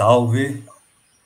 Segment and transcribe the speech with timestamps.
[0.00, 0.64] Salve!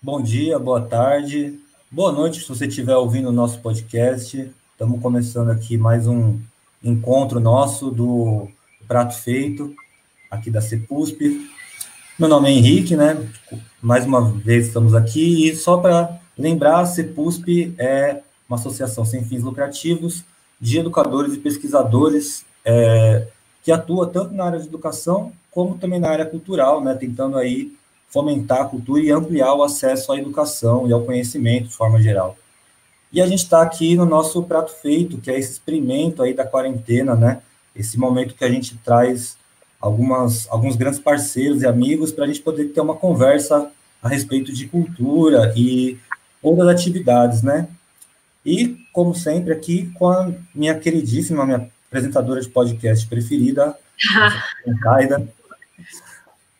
[0.03, 4.51] Bom dia, boa tarde, boa noite se você estiver ouvindo o nosso podcast.
[4.73, 6.41] Estamos começando aqui mais um
[6.83, 8.49] encontro nosso do
[8.89, 9.73] Prato Feito,
[10.29, 11.49] aqui da CEPUSP.
[12.19, 13.17] Meu nome é Henrique, né?
[13.81, 19.25] Mais uma vez estamos aqui e só para lembrar, a CEPUSP é uma associação sem
[19.25, 20.25] fins lucrativos
[20.61, 23.29] de educadores e pesquisadores é,
[23.63, 26.93] que atua tanto na área de educação como também na área cultural, né?
[26.93, 27.73] Tentando aí
[28.15, 32.37] fomentar a cultura e ampliar o acesso à educação e ao conhecimento de forma geral.
[33.13, 36.47] E a gente está aqui no nosso prato feito, que é esse experimento aí da
[36.47, 37.43] quarentena, né?
[37.75, 39.37] Esse momento que a gente traz
[39.81, 43.69] algumas, alguns grandes parceiros e amigos para a gente poder ter uma conversa
[44.01, 45.99] a respeito de cultura e
[46.41, 47.67] outras atividades, né?
[48.47, 53.77] E, como sempre, aqui com a minha queridíssima, minha apresentadora de podcast preferida,
[54.83, 55.29] Kaida.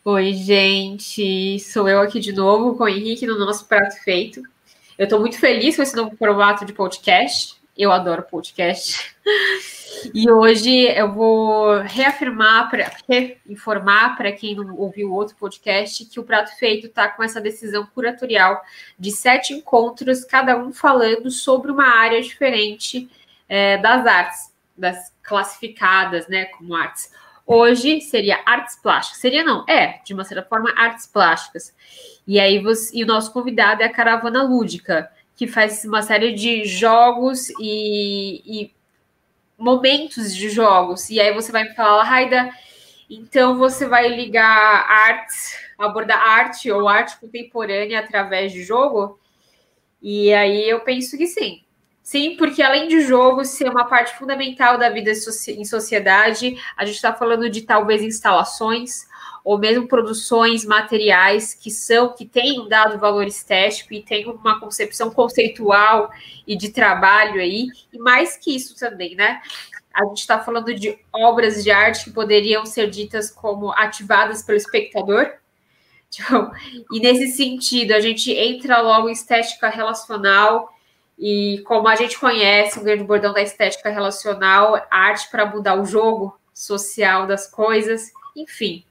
[0.07, 4.39] Oi, gente, sou eu aqui de novo com o Henrique no nosso prato feito.
[4.99, 7.59] Eu estou muito feliz com esse novo formato de podcast.
[7.75, 9.15] Eu adoro podcast.
[10.13, 12.91] E hoje eu vou reafirmar, pra,
[13.49, 17.87] informar para quem não ouviu outro podcast, que o Prato Feito está com essa decisão
[17.87, 18.61] curatorial
[18.99, 23.09] de sete encontros, cada um falando sobre uma área diferente
[23.49, 27.09] é, das artes, das classificadas né, como artes.
[27.45, 29.19] Hoje seria artes plásticas.
[29.21, 31.75] Seria não, é, de uma certa forma, artes plásticas.
[32.25, 36.33] E aí você, e o nosso convidado é a Caravana Lúdica, que faz uma série
[36.33, 38.75] de jogos e, e
[39.57, 41.09] momentos de jogos.
[41.09, 42.49] E aí você vai me falar, Raida,
[43.09, 44.49] então você vai ligar
[44.89, 49.19] artes, abordar arte ou arte contemporânea através de jogo?
[50.01, 51.64] E aí eu penso que sim.
[52.05, 56.97] Sim, porque além de jogo ser uma parte fundamental da vida em sociedade, a gente
[56.97, 59.07] está falando de talvez instalações
[59.43, 64.59] ou mesmo produções materiais que são que têm um dado valor estético e têm uma
[64.59, 66.11] concepção conceitual
[66.45, 69.41] e de trabalho aí, e mais que isso também, né?
[69.91, 74.59] A gente está falando de obras de arte que poderiam ser ditas como ativadas pelo
[74.59, 75.33] espectador.
[76.11, 76.51] Tipo,
[76.93, 80.74] e nesse sentido, a gente entra logo em estética relacional
[81.17, 85.85] e como a gente conhece o grande bordão da estética relacional, arte para mudar o
[85.85, 88.83] jogo social das coisas, enfim.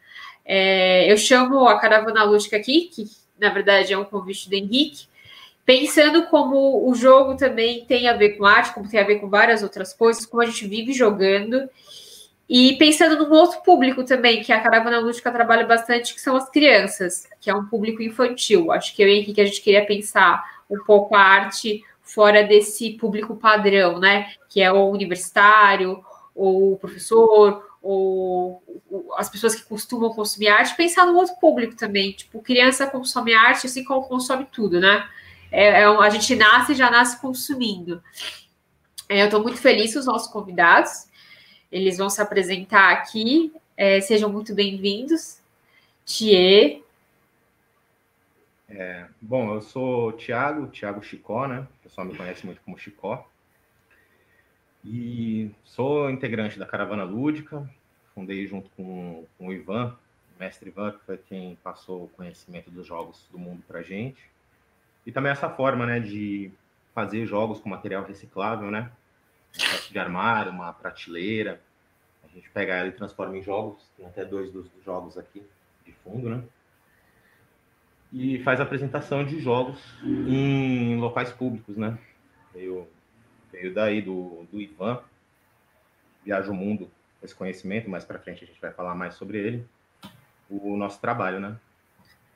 [0.45, 3.07] É, eu chamo a Caravana Lúdica aqui, que
[3.39, 5.07] na verdade é um convite do Henrique,
[5.65, 9.29] pensando como o jogo também tem a ver com arte, como tem a ver com
[9.29, 11.69] várias outras coisas, como a gente vive jogando,
[12.49, 16.49] e pensando num outro público também, que a Caravana Lúdica trabalha bastante, que são as
[16.51, 18.71] crianças, que é um público infantil.
[18.71, 21.83] Acho que eu e Henrique a gente queria pensar um pouco a arte
[22.15, 24.33] fora desse público padrão, né?
[24.49, 26.05] Que é o universitário,
[26.35, 28.63] ou o professor, ou,
[29.17, 32.13] as pessoas que costumam consumir arte, pensar no outro público também.
[32.13, 35.09] Tipo, criança consome arte assim como consome tudo, né?
[35.51, 38.03] É, é a gente nasce e já nasce consumindo.
[39.09, 41.09] É, eu estou muito feliz com os nossos convidados.
[41.71, 43.53] Eles vão se apresentar aqui.
[43.77, 45.39] É, sejam muito bem-vindos.
[46.07, 46.85] Thier,
[48.69, 51.67] é, bom, eu sou o Thiago, Thiago Chicó, né?
[51.95, 53.25] Pessoal me conhece muito como Chicó.
[54.85, 57.71] E sou integrante da Caravana Lúdica,
[58.13, 59.97] fundei junto com, com o Ivan,
[60.35, 64.29] o mestre Ivan, que foi quem passou o conhecimento dos jogos do mundo para gente.
[65.07, 66.51] E também essa forma, né, de
[66.93, 68.91] fazer jogos com material reciclável, né?
[69.89, 71.63] De armário, uma prateleira.
[72.25, 73.89] A gente pega ela e transforma em jogos.
[73.97, 75.47] Tem até dois dos jogos aqui
[75.87, 76.43] de fundo, né?
[78.15, 81.99] E faz apresentação de jogos em locais públicos, né?
[82.53, 82.87] Veio,
[83.51, 85.03] veio daí do, do Ivan,
[86.25, 86.89] viaja o mundo
[87.19, 89.67] com esse conhecimento, mais para frente a gente vai falar mais sobre ele,
[90.49, 91.59] o nosso trabalho, né?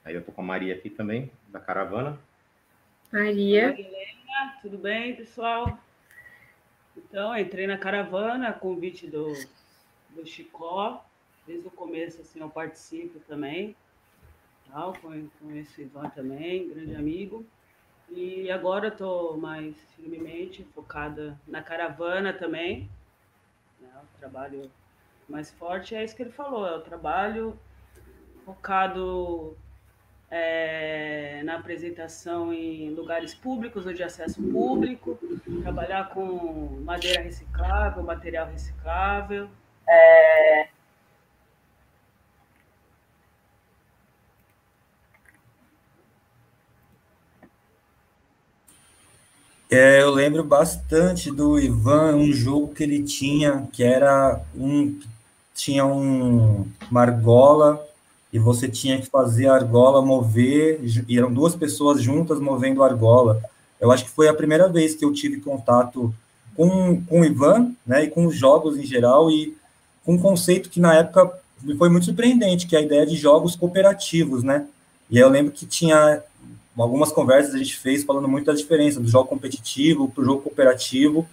[0.04, 2.18] Aí eu tô com a Maria aqui também, da Caravana.
[3.12, 3.70] Maria.
[3.70, 5.78] Helena, tudo bem, pessoal?
[6.96, 9.32] Então, entrei na Caravana, convite do,
[10.10, 11.04] do Chicó,
[11.46, 13.76] desde o começo, assim, eu participo também
[14.70, 15.14] tal, com
[15.54, 17.44] esse Ivan também, grande amigo.
[18.10, 22.88] E agora estou mais firmemente focada na caravana também.
[23.80, 23.88] Né?
[24.02, 24.70] O trabalho
[25.28, 27.58] mais forte é isso que ele falou, é o trabalho
[28.44, 29.54] focado
[30.30, 35.18] é, na apresentação em lugares públicos ou de acesso público,
[35.62, 39.50] trabalhar com madeira reciclável, material reciclável.
[39.86, 40.68] É,
[49.70, 54.98] É, eu lembro bastante do Ivan, um jogo que ele tinha, que era um
[55.54, 57.84] tinha um uma argola
[58.32, 62.86] e você tinha que fazer a argola mover, e eram duas pessoas juntas movendo a
[62.86, 63.42] argola.
[63.80, 66.14] Eu acho que foi a primeira vez que eu tive contato
[66.56, 69.56] com, com o Ivan, né, e com os jogos em geral, e
[70.04, 71.30] com um conceito que na época
[71.76, 74.66] foi muito surpreendente, que é a ideia de jogos cooperativos, né?
[75.10, 76.22] E aí eu lembro que tinha
[76.82, 80.42] algumas conversas a gente fez falando muito da diferença do jogo competitivo para o jogo
[80.42, 81.26] cooperativo.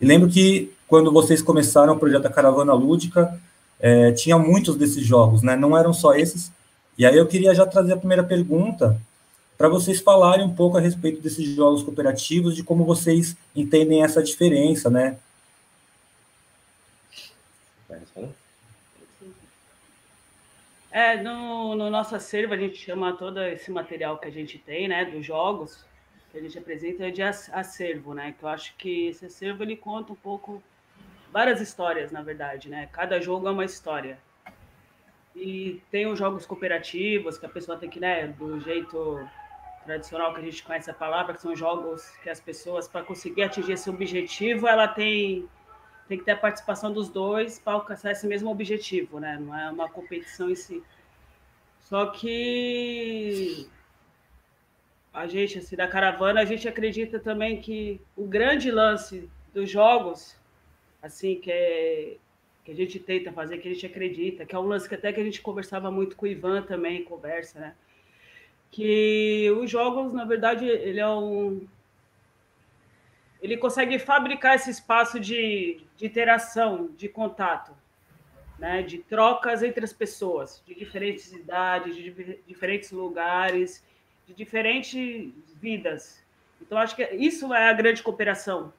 [0.00, 3.40] E lembro que quando vocês começaram o projeto da Caravana Lúdica,
[3.80, 5.56] é, tinha muitos desses jogos, né?
[5.56, 6.50] Não eram só esses.
[6.96, 9.00] E aí eu queria já trazer a primeira pergunta
[9.56, 14.22] para vocês falarem um pouco a respeito desses jogos cooperativos, de como vocês entendem essa
[14.22, 15.16] diferença, né?
[20.90, 24.88] É, no, no nosso acervo a gente chama todo esse material que a gente tem,
[24.88, 25.84] né, dos jogos,
[26.30, 30.12] que a gente apresenta de acervo, né, que eu acho que esse acervo ele conta
[30.12, 30.62] um pouco
[31.32, 32.88] várias histórias, na verdade, né?
[32.92, 34.18] Cada jogo é uma história.
[35.36, 39.28] E tem os jogos cooperativos, que a pessoa tem que, né, do jeito
[39.84, 43.42] tradicional que a gente conhece a palavra, que são jogos que as pessoas, para conseguir
[43.42, 45.48] atingir esse objetivo, ela tem,
[46.08, 49.38] tem que ter a participação dos dois para alcançar esse mesmo objetivo, né?
[49.40, 50.82] Não é uma competição em si.
[51.80, 53.68] Só que
[55.12, 60.38] a gente, assim, da caravana, a gente acredita também que o grande lance dos jogos
[61.02, 62.16] assim, que, é,
[62.64, 65.12] que a gente tenta fazer, que a gente acredita, que é um lance que até
[65.12, 67.74] que a gente conversava muito com o Ivan também, conversa, né?
[68.70, 71.66] Que os jogos, na verdade, ele é um.
[73.40, 77.72] Ele consegue fabricar esse espaço de, de interação, de contato,
[78.58, 78.82] né?
[78.82, 83.84] de trocas entre as pessoas, de diferentes idades, de diferentes lugares,
[84.26, 86.22] de diferentes vidas.
[86.60, 88.72] Então, acho que isso é a grande cooperação,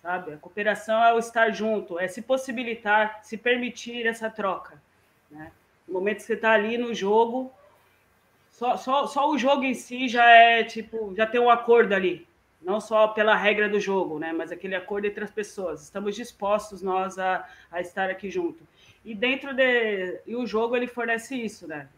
[0.00, 0.32] sabe?
[0.32, 4.82] A cooperação é o estar junto, é se possibilitar, se permitir essa troca,
[5.30, 5.52] né?
[5.86, 7.52] No momento que você está ali no jogo,
[8.50, 12.26] só, só, só o jogo em si já é tipo, já tem um acordo ali,
[12.64, 14.32] não só pela regra do jogo, né?
[14.32, 15.82] Mas aquele acordo entre as pessoas.
[15.82, 18.66] Estamos dispostos nós a, a estar aqui junto.
[19.04, 21.88] E dentro de e o jogo ele fornece isso, né?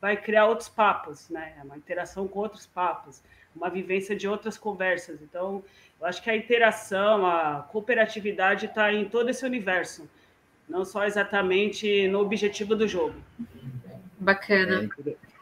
[0.00, 1.54] Vai criar outros papos, né?
[1.58, 3.22] É uma interação com outros papos,
[3.54, 5.22] uma vivência de outras conversas.
[5.22, 5.62] Então,
[6.00, 10.08] eu acho que a interação, a cooperatividade está em todo esse universo,
[10.68, 13.14] não só exatamente no objetivo do jogo.
[14.18, 14.88] Bacana.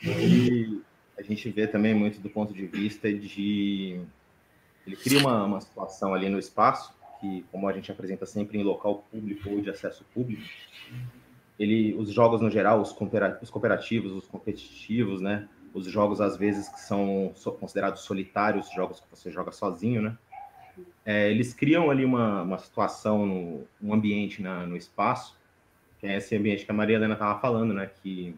[0.04, 0.82] É, e
[1.18, 4.00] a gente vê também muito do ponto de vista de.
[4.86, 8.62] Ele cria uma, uma situação ali no espaço, que, como a gente apresenta sempre em
[8.62, 10.42] local público ou de acesso público,
[11.58, 15.48] ele, os jogos no geral, os cooperativos, os competitivos, né?
[15.74, 20.16] Os jogos, às vezes, que são considerados solitários, jogos que você joga sozinho, né?
[21.04, 25.38] é, eles criam ali uma, uma situação, no, um ambiente na, no espaço,
[25.98, 27.90] que é esse ambiente que a Maria Helena estava falando, né?
[28.02, 28.34] Que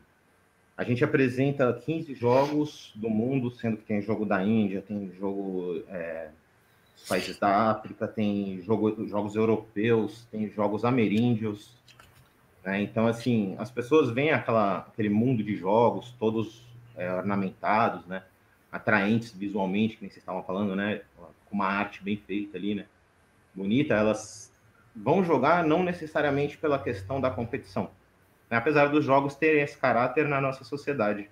[0.82, 5.81] a gente apresenta 15 jogos do mundo, sendo que tem jogo da Índia, tem jogo
[5.88, 6.31] é,
[6.96, 11.73] dos países da África, tem jogo, jogos europeus, tem jogos ameríndios.
[12.64, 12.82] Né?
[12.82, 18.25] Então, assim, as pessoas veem aquela, aquele mundo de jogos, todos é, ornamentados, né?
[18.73, 21.02] atraentes visualmente, que vocês estavam falando, né?
[21.46, 22.87] com uma arte bem feita ali, né?
[23.55, 24.52] Bonita, elas
[24.96, 27.90] vão jogar não necessariamente pela questão da competição,
[28.52, 28.58] né?
[28.58, 31.31] apesar dos jogos terem esse caráter na nossa sociedade.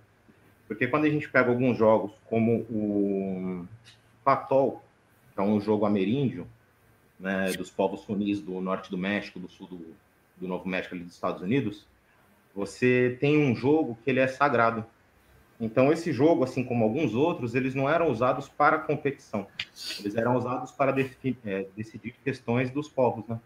[0.66, 3.66] Porque quando a gente pega alguns jogos, como o
[4.24, 4.82] Patol,
[5.34, 6.46] que é um jogo ameríndio,
[7.18, 9.94] né, dos povos funis do norte do México, do sul do,
[10.38, 11.86] do Novo México, ali dos Estados Unidos,
[12.54, 14.86] você tem um jogo que ele é sagrado.
[15.60, 19.46] Então, esse jogo, assim como alguns outros, eles não eram usados para competição.
[19.98, 20.94] Eles eram usados para
[21.44, 23.38] é, decidir questões dos povos, né?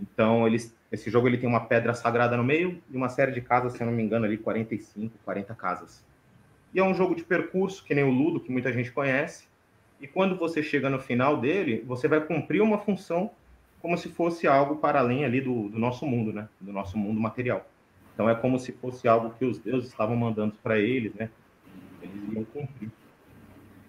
[0.00, 3.40] Então, eles, esse jogo ele tem uma pedra sagrada no meio e uma série de
[3.40, 6.04] casas, se eu não me engano, ali 45, 40 casas.
[6.72, 9.48] E é um jogo de percurso, que nem o Ludo, que muita gente conhece.
[10.00, 13.30] E quando você chega no final dele, você vai cumprir uma função
[13.80, 16.48] como se fosse algo para além ali do, do nosso mundo, né?
[16.60, 17.66] Do nosso mundo material.
[18.12, 21.30] Então é como se fosse algo que os deuses estavam mandando para eles, né?
[22.02, 22.90] Eles iam cumprir.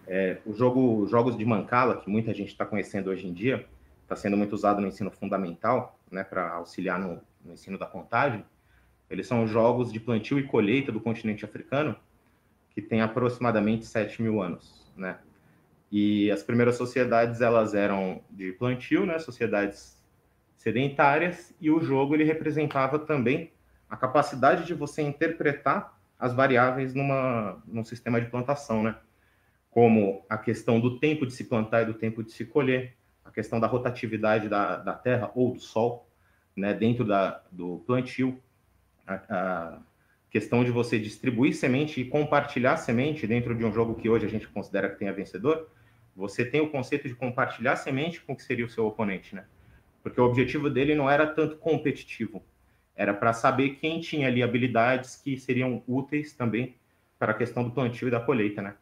[0.07, 3.65] É, o jogo, jogos de Mancala, que muita gente está conhecendo hoje em dia,
[4.03, 8.43] está sendo muito usado no ensino fundamental, né, para auxiliar no, no ensino da contagem.
[9.09, 11.95] Eles são jogos de plantio e colheita do continente africano,
[12.71, 15.17] que tem aproximadamente 7 mil anos, né?
[15.91, 19.17] E as primeiras sociedades, elas eram de plantio, né?
[19.17, 19.97] Sociedades
[20.55, 23.51] sedentárias, e o jogo, ele representava também
[23.89, 28.95] a capacidade de você interpretar as variáveis numa, num sistema de plantação, né?
[29.71, 32.95] Como a questão do tempo de se plantar e do tempo de se colher,
[33.29, 36.09] a questão da rotatividade da, da terra ou do sol,
[36.55, 36.73] né?
[36.73, 38.41] Dentro da, do plantio,
[39.07, 39.79] a, a,
[40.29, 44.29] questão de você distribuir semente e compartilhar semente dentro de um jogo que hoje a
[44.29, 45.69] gente considera que tenha vencedor,
[46.15, 49.45] você tem o conceito de compartilhar semente com o que seria o seu oponente, né?
[50.03, 52.43] Porque o objetivo dele não era tanto competitivo,
[52.95, 56.75] era para saber quem tinha ali habilidades que seriam úteis também
[57.17, 58.75] para a questão do plantio e da colheita, né?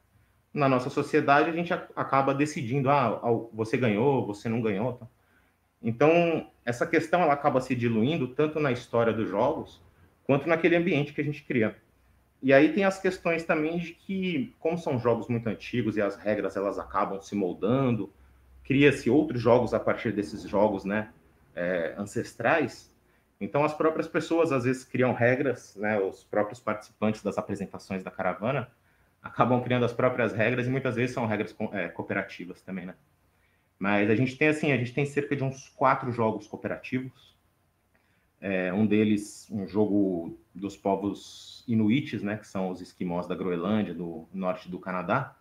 [0.54, 3.20] Na nossa sociedade, a gente acaba decidindo, ah,
[3.54, 4.94] você ganhou, você não ganhou.
[4.94, 5.08] Tá?
[5.82, 9.82] Então, essa questão ela acaba se diluindo tanto na história dos jogos,
[10.24, 11.76] quanto naquele ambiente que a gente cria.
[12.42, 16.16] E aí tem as questões também de que, como são jogos muito antigos e as
[16.16, 18.12] regras elas acabam se moldando,
[18.64, 21.10] cria-se outros jogos a partir desses jogos, né,
[21.56, 22.94] é, ancestrais.
[23.40, 28.12] Então as próprias pessoas às vezes criam regras, né, os próprios participantes das apresentações da
[28.12, 28.70] caravana
[29.28, 32.96] acabam criando as próprias regras e muitas vezes são regras é, cooperativas também, né?
[33.80, 37.38] Mas a gente tem assim, a gente tem cerca de uns quatro jogos cooperativos
[38.40, 43.94] é, um deles, um jogo dos povos inuites, né, que são os esquimós da Groenlândia,
[43.94, 45.36] do norte do Canadá,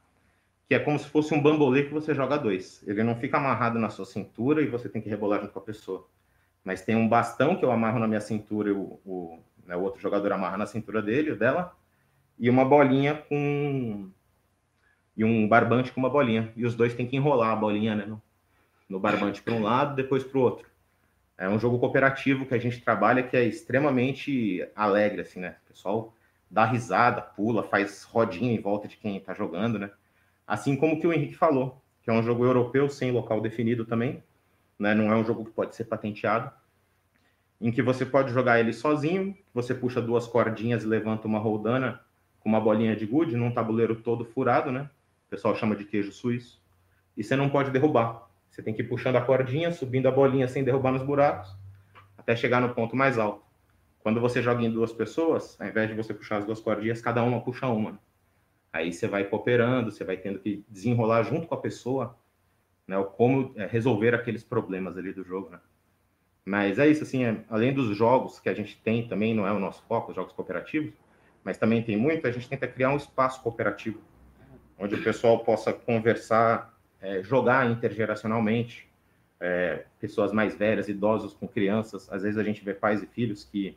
[0.68, 2.82] que é como se fosse um bambolê que você joga dois.
[2.86, 5.62] Ele não fica amarrado na sua cintura e você tem que rebolar junto com a
[5.62, 6.06] pessoa.
[6.64, 9.82] Mas tem um bastão que eu amarro na minha cintura e o, o, né, o
[9.82, 11.76] outro jogador amarra na cintura dele, dela,
[12.38, 14.10] e uma bolinha com.
[15.16, 16.52] e um barbante com uma bolinha.
[16.56, 18.22] E os dois têm que enrolar a bolinha né, no,
[18.88, 20.68] no barbante para um lado, depois para o outro.
[21.38, 25.56] É um jogo cooperativo que a gente trabalha que é extremamente alegre, assim, né?
[25.64, 26.14] O pessoal
[26.50, 29.90] dá risada, pula, faz rodinha em volta de quem está jogando, né?
[30.46, 34.22] Assim como que o Henrique falou, que é um jogo europeu sem local definido também,
[34.78, 34.94] né?
[34.94, 36.50] Não é um jogo que pode ser patenteado,
[37.60, 42.00] em que você pode jogar ele sozinho, você puxa duas cordinhas e levanta uma roldana
[42.46, 44.88] com uma bolinha de gude num tabuleiro todo furado, né?
[45.26, 46.62] O pessoal chama de queijo suíço.
[47.16, 48.30] E você não pode derrubar.
[48.48, 51.52] Você tem que ir puxando a cordinha, subindo a bolinha sem derrubar nos buracos,
[52.16, 53.44] até chegar no ponto mais alto.
[53.98, 57.20] Quando você joga em duas pessoas, ao invés de você puxar as duas cordinhas, cada
[57.20, 57.98] uma puxa uma.
[58.72, 62.16] Aí você vai cooperando, você vai tendo que desenrolar junto com a pessoa,
[62.86, 65.58] né, como é, resolver aqueles problemas ali do jogo, né?
[66.44, 69.52] Mas é isso, assim, é, além dos jogos que a gente tem também, não é
[69.52, 70.94] o nosso foco, os jogos cooperativos,
[71.46, 74.00] mas também tem muito, a gente tenta criar um espaço cooperativo,
[74.76, 78.90] onde o pessoal possa conversar é, jogar intergeracionalmente,
[79.38, 82.12] é, pessoas mais velhas, idosos com crianças.
[82.12, 83.76] Às vezes a gente vê pais e filhos que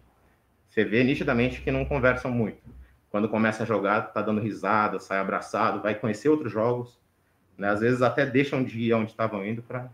[0.68, 2.60] você vê nitidamente que não conversam muito.
[3.12, 7.00] Quando começa a jogar, tá dando risada, sai abraçado, vai conhecer outros jogos.
[7.56, 7.70] Né?
[7.70, 9.92] Às vezes até deixam de ir onde estavam indo para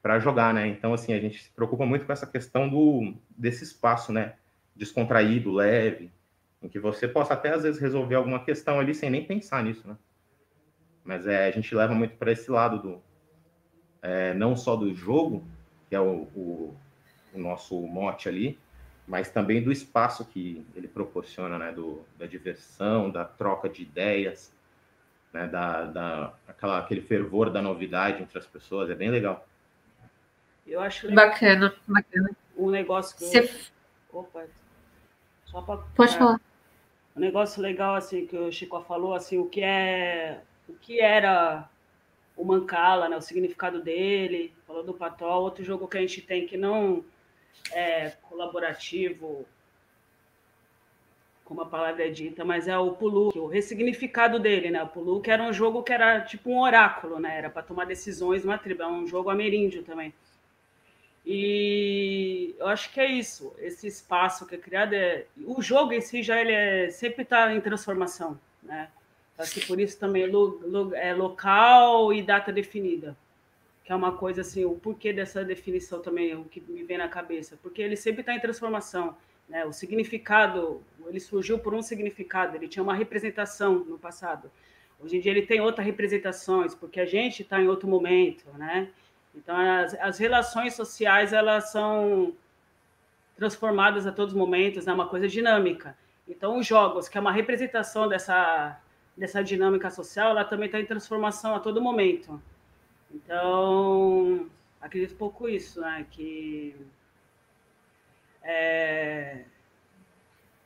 [0.00, 0.66] para jogar, né?
[0.68, 4.34] Então assim a gente se preocupa muito com essa questão do desse espaço, né?
[4.76, 6.10] Descontraído, leve,
[6.62, 9.86] em que você possa até às vezes resolver alguma questão ali sem nem pensar nisso,
[9.86, 9.96] né?
[11.04, 13.02] Mas é, a gente leva muito para esse lado do
[14.00, 15.44] é, não só do jogo,
[15.88, 16.76] que é o, o,
[17.34, 18.58] o, nosso mote ali,
[19.06, 21.72] mas também do espaço que ele proporciona, né?
[21.72, 24.54] Do, da diversão, da troca de ideias,
[25.32, 25.48] né?
[25.48, 29.46] Da, da aquela, aquele fervor da novidade entre as pessoas, é bem legal.
[30.64, 31.26] Eu acho legal.
[31.26, 32.30] bacana, bacana.
[32.56, 33.40] Um negócio que Você...
[33.40, 34.20] eu...
[34.20, 34.44] Opa,
[35.46, 36.40] só para Pode falar.
[37.16, 41.68] Um negócio legal assim que o Chico falou assim, o que é o que era
[42.36, 46.46] o Mancala, né, o significado dele, falou do Patol, outro jogo que a gente tem
[46.46, 47.04] que não
[47.70, 49.46] é colaborativo,
[51.44, 54.82] como a palavra é dita, mas é o Pulu, o ressignificado dele, né?
[54.82, 57.36] O Pulu que era um jogo que era tipo um oráculo, né?
[57.36, 60.14] Era para tomar decisões numa tribo, é um jogo ameríndio também.
[61.24, 66.00] E eu acho que é isso, esse espaço que é criado é o jogo em
[66.00, 68.88] si já ele é, sempre está em transformação, né?
[69.38, 73.16] Acho que por isso também lo, lo, é local e data definida.
[73.84, 77.08] Que é uma coisa assim, o porquê dessa definição também, o que me vem na
[77.08, 77.58] cabeça.
[77.62, 79.16] Porque ele sempre está em transformação.
[79.48, 79.64] Né?
[79.64, 84.50] O significado, ele surgiu por um significado, ele tinha uma representação no passado.
[85.00, 88.88] Hoje em dia ele tem outras representações, porque a gente está em outro momento, né?
[89.34, 92.34] Então as, as relações sociais elas são
[93.36, 94.94] transformadas a todos os momentos, é né?
[94.94, 95.96] uma coisa dinâmica.
[96.28, 98.78] Então os jogos, que é uma representação dessa
[99.16, 102.40] dessa dinâmica social, ela também está em transformação a todo momento.
[103.10, 104.48] Então,
[104.80, 106.06] acredito pouco isso, né?
[106.10, 106.74] Que
[108.42, 109.44] é,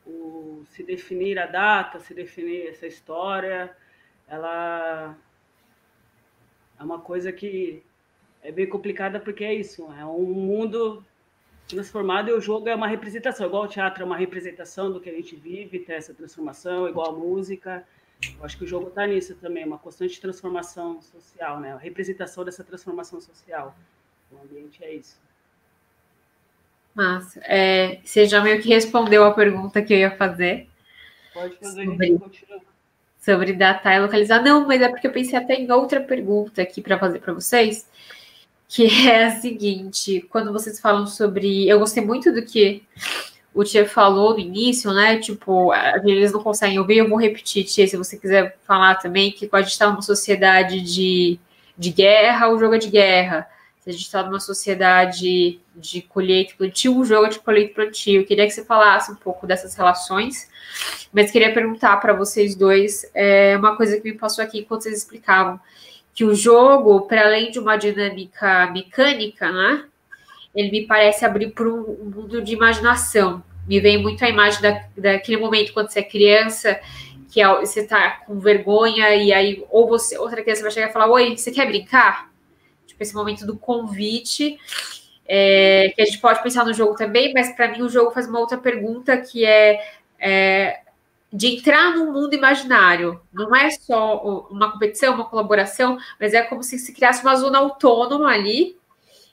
[0.07, 3.77] o, se definir a data, se definir essa história,
[4.29, 5.17] ela
[6.79, 7.83] é uma coisa que
[8.47, 11.05] é bem complicada porque é isso, é um mundo
[11.69, 15.11] transformado e o jogo é uma representação, igual o teatro é uma representação do que
[15.11, 17.85] a gente vive, tem essa transformação, igual a música.
[18.38, 21.73] Eu acho que o jogo está nisso também, uma constante transformação social, né?
[21.73, 23.76] A representação dessa transformação social.
[24.31, 25.19] O ambiente é isso.
[26.95, 27.41] Massa.
[27.45, 30.69] É, você já meio que respondeu a pergunta que eu ia fazer.
[31.35, 32.19] Pode fazer, sobre,
[33.21, 34.43] sobre datar e localizar.
[34.43, 37.87] Não, mas é porque eu pensei até em outra pergunta aqui para fazer para vocês,
[38.69, 41.69] que é a seguinte: quando vocês falam sobre.
[41.69, 42.83] Eu gostei muito do que
[43.57, 45.19] o Tia falou no início, né?
[45.19, 45.73] Tipo,
[46.05, 49.63] eles não conseguem ouvir, eu vou repetir, Tia, se você quiser falar também, que a
[49.63, 51.41] gente está numa sociedade de,
[51.77, 53.49] de guerra, o jogo é de guerra.
[53.81, 57.71] Se a gente está numa sociedade de colheita e plantio, o jogo é de colheita
[57.71, 58.21] e plantio.
[58.21, 60.51] Eu queria que você falasse um pouco dessas relações,
[61.11, 64.99] mas queria perguntar para vocês dois é, uma coisa que me passou aqui enquanto vocês
[64.99, 65.59] explicavam,
[66.17, 69.85] que o jogo, para além de uma dinâmica mecânica, né?
[70.55, 73.45] ele me parece abrir para um mundo de imaginação.
[73.69, 76.81] Me vem muito a imagem da, daquele momento quando você é criança,
[77.31, 80.93] que é, você está com vergonha e aí ou você outra criança vai chegar e
[80.93, 82.31] falar: "Oi, você quer brincar?"
[82.87, 84.57] Tipo esse momento do convite,
[85.29, 88.27] é, que a gente pode pensar no jogo também, mas para mim o jogo faz
[88.27, 89.79] uma outra pergunta que é,
[90.19, 90.81] é
[91.33, 93.21] de entrar num mundo imaginário.
[93.33, 97.59] Não é só uma competição, uma colaboração, mas é como se se criasse uma zona
[97.59, 98.76] autônoma ali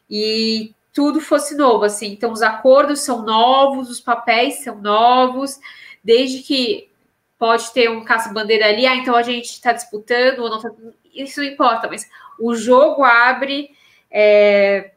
[0.09, 2.07] e tudo fosse novo, assim.
[2.07, 5.59] Então, os acordos são novos, os papéis são novos,
[6.03, 6.89] desde que
[7.38, 10.71] pode ter um caça-bandeira ali, ah, então a gente está disputando ou não tá...
[11.13, 12.09] Isso não importa, mas
[12.39, 13.71] o jogo abre
[14.09, 14.91] é,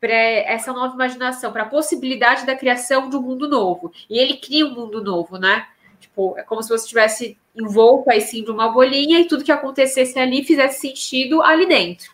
[0.00, 3.92] para essa nova imaginação, para a possibilidade da criação de um mundo novo.
[4.08, 5.66] E ele cria um mundo novo, né?
[6.00, 9.52] Tipo, é como se você estivesse envolto aí sim de uma bolinha e tudo que
[9.52, 12.12] acontecesse ali fizesse sentido ali dentro.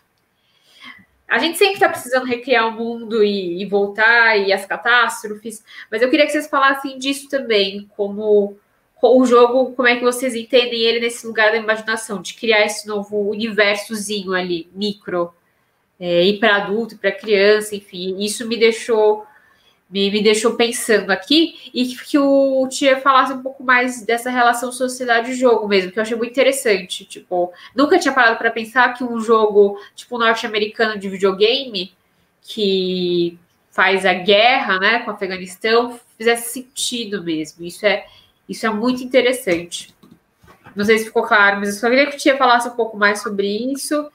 [1.27, 6.01] A gente sempre está precisando recriar o mundo e, e, voltar, e as catástrofes, mas
[6.01, 8.57] eu queria que vocês falassem disso também, como
[9.01, 12.87] o jogo, como é que vocês entendem ele nesse lugar da imaginação, de criar esse
[12.87, 15.33] novo universozinho ali, micro,
[15.99, 19.25] é, e para adulto, para criança, enfim, isso me deixou
[19.95, 24.29] me, me deixou pensando aqui e que, que o Tia falasse um pouco mais dessa
[24.29, 27.05] relação sociedade-jogo mesmo, que eu achei muito interessante.
[27.05, 31.93] Tipo, nunca tinha parado para pensar que um jogo tipo norte-americano de videogame
[32.41, 33.39] que
[33.71, 37.65] faz a guerra, né, com o Afeganistão, fizesse sentido mesmo.
[37.65, 38.05] Isso é
[38.49, 39.95] isso é muito interessante.
[40.75, 42.97] Não sei se ficou claro, mas eu só queria que o Tia falasse um pouco
[42.97, 44.11] mais sobre isso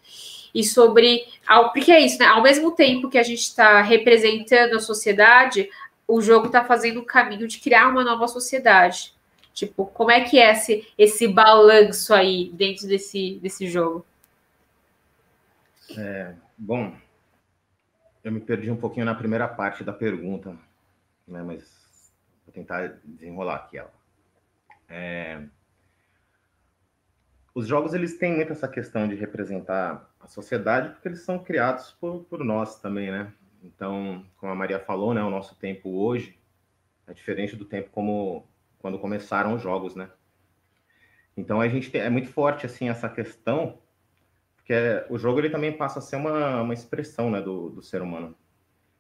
[0.55, 1.25] e sobre.
[1.73, 2.27] Porque é isso, né?
[2.27, 5.69] Ao mesmo tempo que a gente está representando a sociedade,
[6.07, 9.15] o jogo está fazendo o caminho de criar uma nova sociedade.
[9.53, 14.05] Tipo, como é que é esse, esse balanço aí dentro desse, desse jogo?
[15.97, 16.95] É, bom,
[18.23, 20.57] eu me perdi um pouquinho na primeira parte da pergunta,
[21.27, 22.13] né, mas
[22.45, 23.93] vou tentar desenrolar aqui ela.
[24.89, 25.43] É,
[27.55, 31.93] os jogos eles têm muito essa questão de representar a sociedade porque eles são criados
[31.93, 33.33] por, por nós também, né?
[33.63, 36.39] Então, como a Maria falou, né, o nosso tempo hoje
[37.07, 38.47] é diferente do tempo como
[38.79, 40.11] quando começaram os jogos, né?
[41.37, 43.79] Então a gente tem, é muito forte assim essa questão,
[44.57, 44.75] porque
[45.09, 48.37] o jogo ele também passa a ser uma, uma expressão, né, do, do ser humano.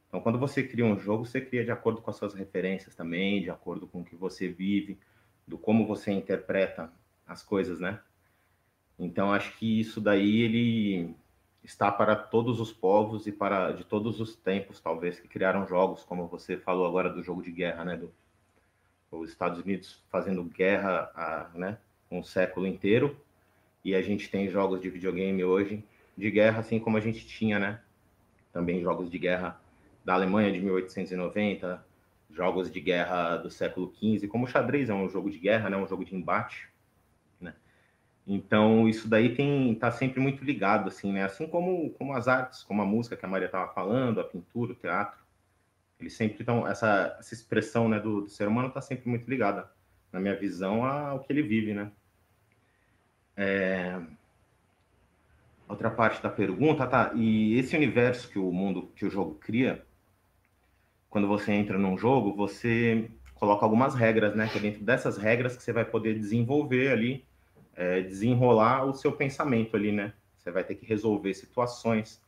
[0.09, 3.43] Então, quando você cria um jogo, você cria de acordo com as suas referências também,
[3.43, 4.99] de acordo com o que você vive,
[5.47, 6.93] do como você interpreta
[7.25, 8.01] as coisas, né?
[9.01, 11.15] Então acho que isso daí ele
[11.65, 16.05] está para todos os povos e para de todos os tempos, talvez que criaram jogos,
[16.05, 18.13] como você falou agora do jogo de guerra, né, do
[19.11, 21.79] os Estados Unidos fazendo guerra, a, né,
[22.11, 23.17] um século inteiro,
[23.85, 25.83] e a gente tem jogos de videogame hoje
[26.17, 27.81] de guerra, assim como a gente tinha, né,
[28.53, 29.61] também jogos de guerra
[30.05, 31.85] da Alemanha de 1890,
[32.31, 35.77] jogos de guerra do século XV, como o xadrez é um jogo de guerra, né,
[35.77, 36.70] um jogo de embate,
[38.27, 41.25] então, isso daí tem tá sempre muito ligado, assim, né?
[41.25, 44.73] Assim como, como as artes, como a música que a Maria estava falando, a pintura,
[44.73, 45.19] o teatro.
[45.99, 46.67] Eles sempre estão...
[46.67, 49.71] Essa, essa expressão né, do, do ser humano está sempre muito ligada,
[50.13, 51.91] na minha visão, ao que ele vive, né?
[53.37, 54.01] É...
[55.69, 57.13] Outra parte da pergunta, tá?
[57.15, 59.85] E esse universo que o mundo, que o jogo cria,
[61.09, 64.49] quando você entra num jogo, você coloca algumas regras, né?
[64.49, 67.25] Que é dentro dessas regras que você vai poder desenvolver ali
[67.75, 70.13] é, desenrolar o seu pensamento ali, né?
[70.39, 72.23] Você vai ter que resolver situações,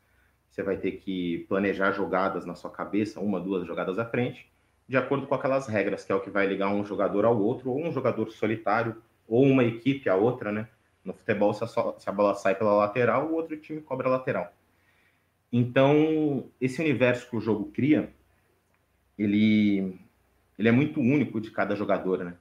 [0.50, 4.50] você vai ter que planejar jogadas na sua cabeça, uma, duas jogadas à frente,
[4.87, 7.70] de acordo com aquelas regras, que é o que vai ligar um jogador ao outro,
[7.70, 10.68] ou um jogador solitário, ou uma equipe à outra, né?
[11.05, 14.12] No futebol, se a, se a bola sai pela lateral, o outro time cobra a
[14.12, 14.52] lateral.
[15.50, 18.12] Então, esse universo que o jogo cria,
[19.18, 19.98] ele,
[20.59, 22.37] ele é muito único de cada jogador, né?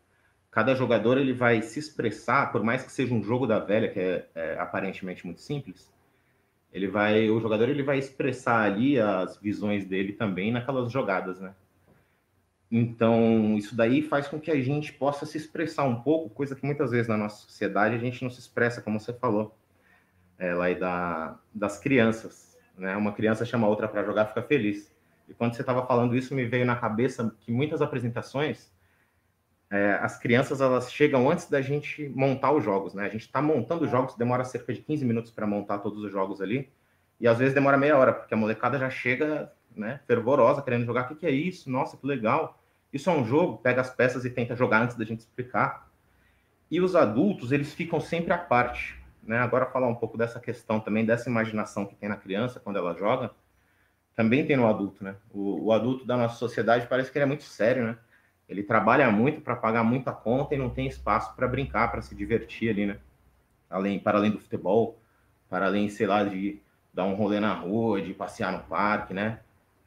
[0.51, 3.99] Cada jogador ele vai se expressar, por mais que seja um jogo da velha, que
[3.99, 5.89] é, é, aparentemente muito simples,
[6.73, 11.53] ele vai, o jogador ele vai expressar ali as visões dele também naquelas jogadas, né?
[12.69, 16.65] Então, isso daí faz com que a gente possa se expressar um pouco, coisa que
[16.65, 19.53] muitas vezes na nossa sociedade a gente não se expressa, como você falou,
[20.39, 22.57] é, lá da, das crianças.
[22.77, 22.95] Né?
[22.95, 24.89] Uma criança chama outra para jogar, fica feliz.
[25.27, 28.71] E quando você estava falando isso, me veio na cabeça que muitas apresentações,
[29.71, 32.93] é, as crianças elas chegam antes da gente montar os jogos.
[32.93, 33.05] Né?
[33.05, 36.11] A gente está montando os jogos, demora cerca de 15 minutos para montar todos os
[36.11, 36.69] jogos ali,
[37.21, 41.05] e às vezes demora meia hora, porque a molecada já chega né, fervorosa, querendo jogar.
[41.05, 41.71] O que, que é isso?
[41.71, 42.61] Nossa, que legal.
[42.91, 45.89] Isso é um jogo, pega as peças e tenta jogar antes da gente explicar.
[46.69, 48.99] E os adultos, eles ficam sempre à parte.
[49.23, 49.37] Né?
[49.37, 52.93] Agora, falar um pouco dessa questão também, dessa imaginação que tem na criança quando ela
[52.93, 53.31] joga,
[54.15, 55.01] também tem no adulto.
[55.01, 55.15] Né?
[55.29, 57.97] O, o adulto da nossa sociedade parece que ele é muito sério, né?
[58.51, 62.13] Ele trabalha muito para pagar muita conta e não tem espaço para brincar, para se
[62.13, 62.97] divertir ali, né?
[63.69, 64.99] Além, para além do futebol,
[65.49, 66.61] para além, sei lá, de
[66.93, 69.39] dar um rolê na rua, de passear no parque, né?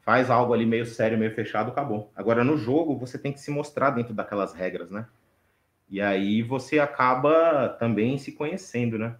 [0.05, 2.11] faz algo ali meio sério, meio fechado, acabou.
[2.15, 5.07] Agora, no jogo, você tem que se mostrar dentro daquelas regras, né?
[5.89, 9.15] E aí você acaba também se conhecendo, né?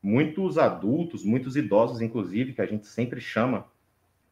[0.00, 3.66] Muitos adultos, muitos idosos, inclusive, que a gente sempre chama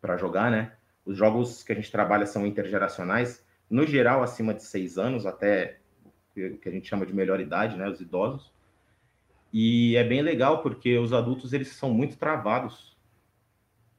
[0.00, 0.72] para jogar, né?
[1.04, 5.78] Os jogos que a gente trabalha são intergeracionais, no geral, acima de seis anos, até
[6.36, 7.88] o que a gente chama de melhor idade, né?
[7.88, 8.52] Os idosos.
[9.52, 12.88] E é bem legal porque os adultos eles são muito travados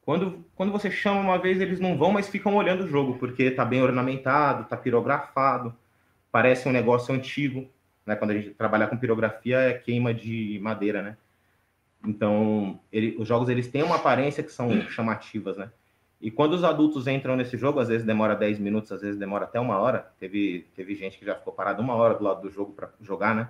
[0.09, 3.43] quando, quando você chama uma vez, eles não vão, mas ficam olhando o jogo, porque
[3.43, 5.71] está bem ornamentado, está pirografado,
[6.31, 7.69] parece um negócio antigo.
[8.07, 8.15] Né?
[8.15, 11.17] Quando a gente trabalha com pirografia, é queima de madeira, né?
[12.03, 15.71] Então, ele, os jogos eles têm uma aparência que são chamativas, né?
[16.21, 19.45] E quando os adultos entram nesse jogo, às vezes demora 10 minutos, às vezes demora
[19.45, 20.11] até uma hora.
[20.19, 23.33] Teve, teve gente que já ficou parado uma hora do lado do jogo para jogar,
[23.33, 23.49] né?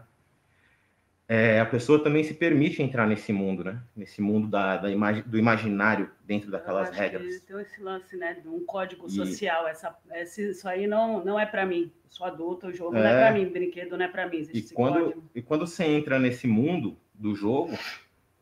[1.29, 3.79] é, a pessoa também se permite entrar nesse mundo, né?
[3.95, 7.39] Nesse mundo da, da imagi do imaginário dentro daquelas regras.
[7.41, 8.33] tem esse lance, né?
[8.33, 9.11] De um código e...
[9.11, 9.67] social.
[9.67, 11.91] Essa, esse, isso aí não, não é para mim.
[12.03, 12.99] Eu sou adulto, o jogo é...
[12.99, 14.49] não é para mim, o brinquedo não é para mim.
[14.51, 17.77] E quando, e quando você entra nesse mundo do jogo,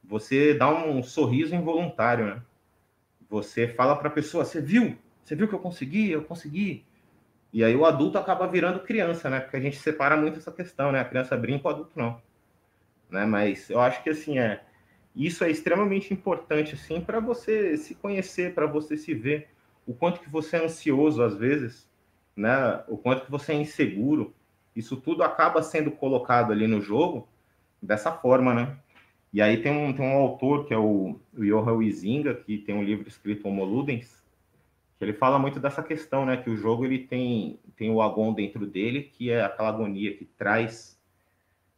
[0.02, 2.42] você dá um sorriso involuntário, né?
[3.30, 4.98] Você fala para a pessoa: Você viu?
[5.24, 6.12] Você viu que eu consegui?
[6.12, 6.86] Eu consegui.
[7.54, 9.40] E aí o adulto acaba virando criança, né?
[9.40, 11.00] Porque a gente separa muito essa questão, né?
[11.00, 12.22] A criança brinca, o adulto não
[13.10, 13.26] né?
[13.26, 14.62] Mas eu acho que assim é
[15.16, 19.50] isso é extremamente importante assim para você se conhecer, para você se ver,
[19.86, 21.90] o quanto que você é ansioso às vezes,
[22.36, 22.84] né?
[22.88, 24.34] O quanto que você é inseguro.
[24.76, 27.28] Isso tudo acaba sendo colocado ali no jogo
[27.82, 28.78] dessa forma, né?
[29.34, 32.74] E aí tem um, tem um autor que é o, o Johan Huizinga, que tem
[32.74, 34.24] um livro escrito Homo Ludens,
[34.98, 36.38] que ele fala muito dessa questão, né?
[36.38, 40.26] Que o jogo ele tem, tem o agon dentro dele, que é aquela agonia que
[40.26, 41.00] traz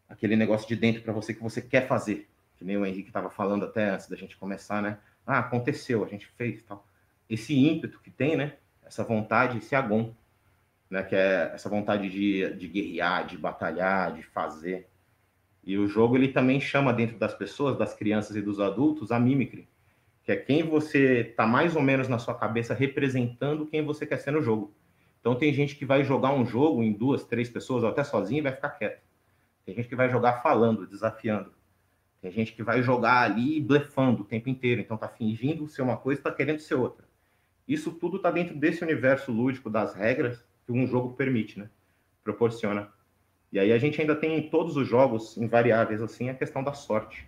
[0.07, 2.27] aquele negócio de dentro para você que você quer fazer.
[2.57, 4.97] Que nem o Henrique estava falando até antes da gente começar, né?
[5.25, 6.85] Ah, aconteceu, a gente fez tal.
[7.29, 8.53] Esse ímpeto que tem, né?
[8.83, 10.13] Essa vontade, esse agon,
[10.89, 11.03] né?
[11.03, 14.87] Que é essa vontade de, de guerrear, de batalhar, de fazer.
[15.63, 19.19] E o jogo ele também chama dentro das pessoas, das crianças e dos adultos, a
[19.19, 19.67] mimicry,
[20.23, 24.17] que é quem você está mais ou menos na sua cabeça representando quem você quer
[24.17, 24.73] ser no jogo.
[25.19, 28.39] Então tem gente que vai jogar um jogo em duas, três pessoas, ou até sozinho,
[28.39, 29.01] e vai ficar quieto.
[29.65, 31.51] Tem gente que vai jogar falando, desafiando.
[32.21, 34.81] Tem gente que vai jogar ali blefando o tempo inteiro.
[34.81, 37.07] Então tá fingindo ser uma coisa tá querendo ser outra.
[37.67, 41.69] Isso tudo tá dentro desse universo lúdico das regras que um jogo permite, né?
[42.23, 42.91] Proporciona.
[43.51, 46.73] E aí a gente ainda tem em todos os jogos invariáveis assim a questão da
[46.73, 47.27] sorte.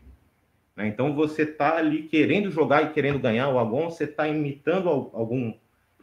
[0.76, 0.88] Né?
[0.88, 5.54] Então você tá ali querendo jogar e querendo ganhar o Agon, você tá imitando algum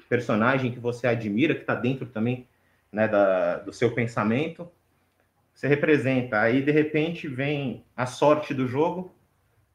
[0.08, 2.46] personagem que você admira, que está dentro também
[2.90, 4.68] né, da, do seu pensamento,
[5.54, 9.14] você representa, aí de repente vem a sorte do jogo,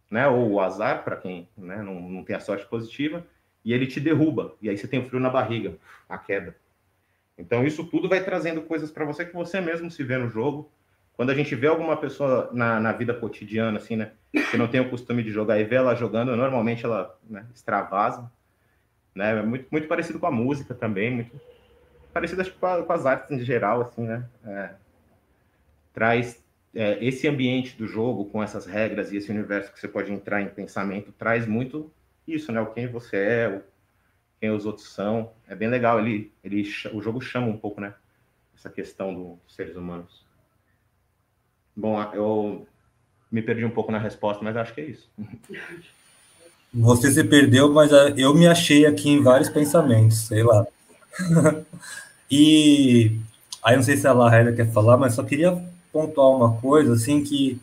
[0.10, 3.26] né, ou o azar, para quem né, não, não tem a sorte positiva,
[3.64, 5.78] e ele te derruba, e aí você tem o frio na barriga,
[6.08, 6.56] a queda.
[7.38, 10.72] Então isso tudo vai trazendo coisas para você que você mesmo se vê no jogo.
[11.16, 14.12] Quando a gente vê alguma pessoa na, na vida cotidiana, assim, né,
[14.50, 18.32] que não tem o costume de jogar e vê ela jogando, normalmente ela né, extravasa,
[19.14, 21.40] né, é muito, muito parecido com a música também, muito
[22.12, 24.70] parecido com, a, com as artes em geral, assim, né, é,
[25.94, 26.44] traz
[26.74, 30.42] é, esse ambiente do jogo com essas regras e esse universo que você pode entrar
[30.42, 31.92] em pensamento traz muito
[32.28, 32.60] isso, né?
[32.62, 33.73] O quem você é, o,
[34.44, 35.32] quem os outros são.
[35.48, 35.98] É bem legal.
[36.02, 37.94] Ele, ele, o jogo chama um pouco, né?
[38.54, 40.26] Essa questão do, dos seres humanos.
[41.74, 42.68] Bom, eu
[43.32, 45.10] me perdi um pouco na resposta, mas acho que é isso.
[46.74, 50.68] Você se perdeu, mas eu me achei aqui em vários pensamentos, sei lá.
[52.30, 53.18] e
[53.64, 55.58] aí não sei se a Lahela quer falar, mas só queria
[55.90, 57.62] pontuar uma coisa, assim, que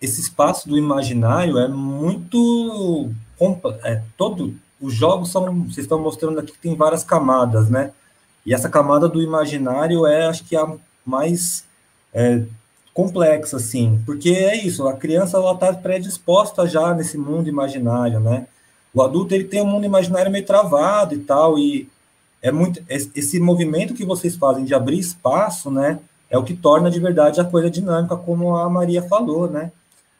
[0.00, 3.10] esse espaço do imaginário é muito...
[3.82, 7.92] É, todo, os jogos são, vocês estão mostrando aqui que tem várias camadas, né?
[8.44, 10.70] E essa camada do imaginário é, acho que, a
[11.06, 11.64] mais
[12.12, 12.42] é,
[12.92, 18.46] complexa, assim, porque é isso, a criança ela está predisposta já nesse mundo imaginário, né?
[18.92, 21.88] O adulto ele tem um mundo imaginário meio travado e tal, e
[22.42, 25.98] é muito esse movimento que vocês fazem de abrir espaço, né?
[26.28, 29.72] É o que torna de verdade a coisa dinâmica, como a Maria falou, né?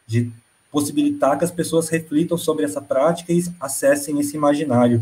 [0.07, 0.31] De
[0.75, 5.01] possibilitar que as pessoas reflitam sobre essa prática e acessem esse imaginário.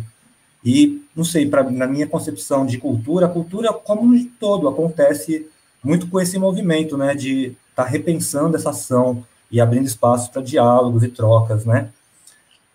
[0.63, 5.47] E, não sei, pra, na minha concepção de cultura, a cultura como um todo acontece
[5.83, 10.43] muito com esse movimento, né, de estar tá repensando essa ação e abrindo espaço para
[10.43, 11.89] diálogos e trocas, né?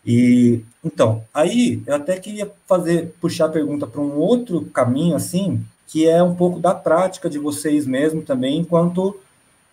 [0.05, 5.65] E então, aí eu até queria fazer puxar a pergunta para um outro caminho assim,
[5.87, 9.17] que é um pouco da prática de vocês mesmo também, enquanto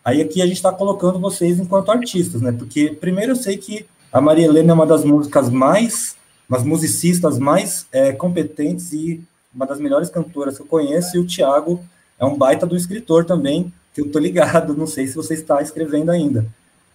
[0.06, 2.54] aí aqui a gente está colocando vocês enquanto artistas, né?
[2.54, 6.16] Porque primeiro eu sei que a Maria Helena é uma das músicas mais
[6.50, 11.26] umas musicistas mais é, competentes e uma das melhores cantoras que eu conheço, e o
[11.26, 11.84] Tiago
[12.20, 15.62] é um baita do escritor também, que eu tô ligado, não sei se você está
[15.62, 16.46] escrevendo ainda.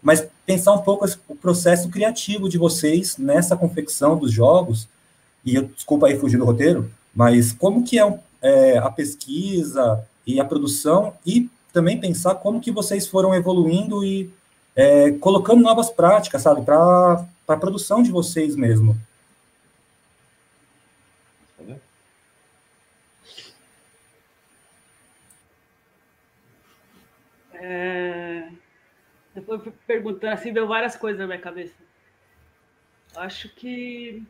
[0.03, 4.88] Mas pensar um pouco o processo criativo de vocês nessa confecção dos jogos,
[5.44, 10.38] e eu, desculpa aí fugir do roteiro, mas como que é, é a pesquisa e
[10.38, 14.33] a produção, e também pensar como que vocês foram evoluindo e
[14.75, 18.97] é, colocando novas práticas, sabe, para a produção de vocês mesmo.
[27.55, 28.49] É...
[29.35, 31.75] Eu fui perguntando assim, deu várias coisas na minha cabeça.
[33.15, 34.23] Acho que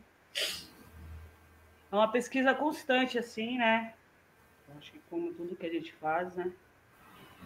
[1.91, 3.93] é uma pesquisa constante, assim, né?
[4.77, 6.51] Acho que como tudo que a gente faz, né?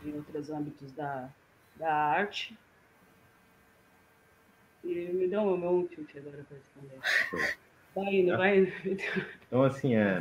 [0.06, 1.30] Em outros âmbitos da,
[1.76, 2.58] da arte.
[4.84, 7.58] E me dá um, um tilt agora para responder.
[7.96, 8.72] Vai indo, vai indo.
[9.48, 10.20] Então, assim, é...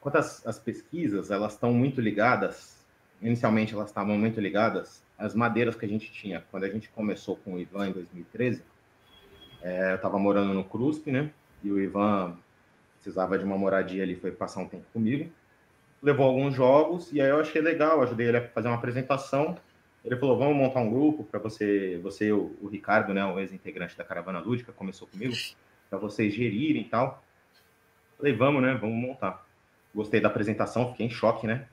[0.00, 2.80] Quanto às, às pesquisas, elas estão muito ligadas
[3.22, 6.44] inicialmente elas estavam muito ligadas às madeiras que a gente tinha.
[6.50, 8.62] Quando a gente começou com o Ivan em 2013,
[9.62, 11.30] é, eu estava morando no CRUSP, né?
[11.62, 12.36] E o Ivan
[12.94, 15.30] precisava de uma moradia ali, foi passar um tempo comigo.
[16.02, 19.56] Levou alguns jogos e aí eu achei legal, ajudei ele a fazer uma apresentação.
[20.04, 23.96] Ele falou: "Vamos montar um grupo para você, você o, o Ricardo, né, o ex-integrante
[23.96, 25.34] da Caravana Lúdica, começou comigo,
[25.90, 27.22] para vocês gerirem e tal".
[28.16, 28.74] Falei: "Vamos, né?
[28.74, 29.44] Vamos montar".
[29.94, 31.66] Gostei da apresentação, fiquei em choque, né?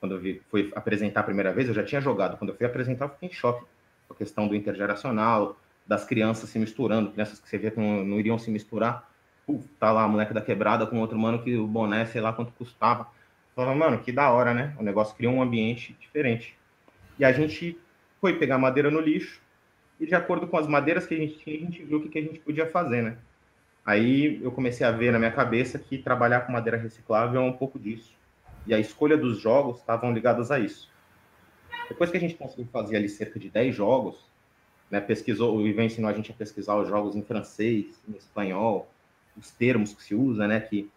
[0.00, 2.36] quando eu vi, fui apresentar a primeira vez, eu já tinha jogado.
[2.36, 3.64] Quando eu fui apresentar, eu fiquei em choque
[4.08, 8.18] a questão do intergeracional, das crianças se misturando, crianças que você vê que não, não
[8.18, 9.08] iriam se misturar.
[9.46, 12.32] Uf, tá lá a moleque da quebrada com outro mano que o boné, sei lá
[12.32, 13.08] quanto custava.
[13.58, 14.72] Falava, mano, que da hora, né?
[14.78, 16.56] O negócio criou um ambiente diferente.
[17.18, 17.76] E a gente
[18.20, 19.42] foi pegar madeira no lixo,
[19.98, 22.08] e de acordo com as madeiras que a gente tinha, a gente viu o que,
[22.08, 23.18] que a gente podia fazer, né?
[23.84, 27.52] Aí eu comecei a ver na minha cabeça que trabalhar com madeira reciclável é um
[27.52, 28.14] pouco disso
[28.64, 30.88] e a escolha dos jogos estavam ligadas a isso.
[31.88, 34.24] Depois que a gente conseguiu fazer ali cerca de 10 jogos,
[34.88, 38.88] né, pesquisou, o Ivan ensinou a gente a pesquisar os jogos em francês, em espanhol,
[39.36, 40.88] os termos que se usa, né, que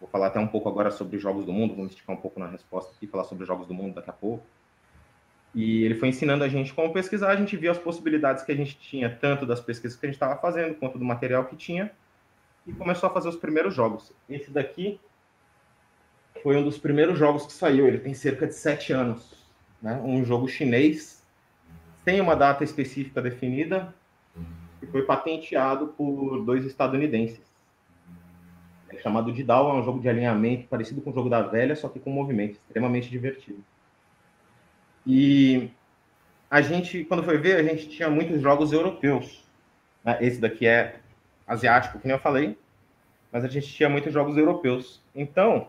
[0.00, 2.46] vou falar até um pouco agora sobre jogos do mundo, vamos esticar um pouco na
[2.46, 4.44] resposta aqui, falar sobre jogos do mundo daqui a pouco.
[5.54, 8.56] E ele foi ensinando a gente como pesquisar, a gente viu as possibilidades que a
[8.56, 11.90] gente tinha, tanto das pesquisas que a gente estava fazendo, quanto do material que tinha,
[12.66, 14.12] e começou a fazer os primeiros jogos.
[14.28, 15.00] Esse daqui
[16.42, 17.86] foi um dos primeiros jogos que saiu.
[17.86, 19.34] Ele tem cerca de sete anos.
[19.82, 20.00] Né?
[20.04, 21.22] Um jogo chinês,
[22.04, 23.94] sem uma data específica definida,
[24.80, 27.49] e foi patenteado por dois estadunidenses.
[28.92, 31.88] É chamado Didal, é um jogo de alinhamento parecido com o jogo da velha, só
[31.88, 33.62] que com movimento, extremamente divertido.
[35.06, 35.70] E
[36.50, 39.44] a gente, quando foi ver, a gente tinha muitos jogos europeus.
[40.04, 40.18] Né?
[40.20, 40.96] Esse daqui é
[41.46, 42.58] asiático, que nem eu falei,
[43.32, 45.00] mas a gente tinha muitos jogos europeus.
[45.14, 45.68] Então,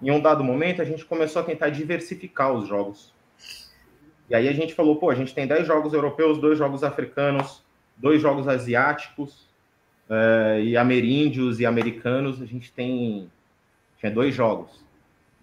[0.00, 3.14] em um dado momento, a gente começou a tentar diversificar os jogos.
[4.28, 7.62] E aí a gente falou, pô, a gente tem 10 jogos europeus, dois jogos africanos,
[7.96, 9.45] dois jogos asiáticos,
[10.08, 13.30] uh, e ameríndios e americanos, a gente tem
[13.98, 14.84] tinha dois jogos.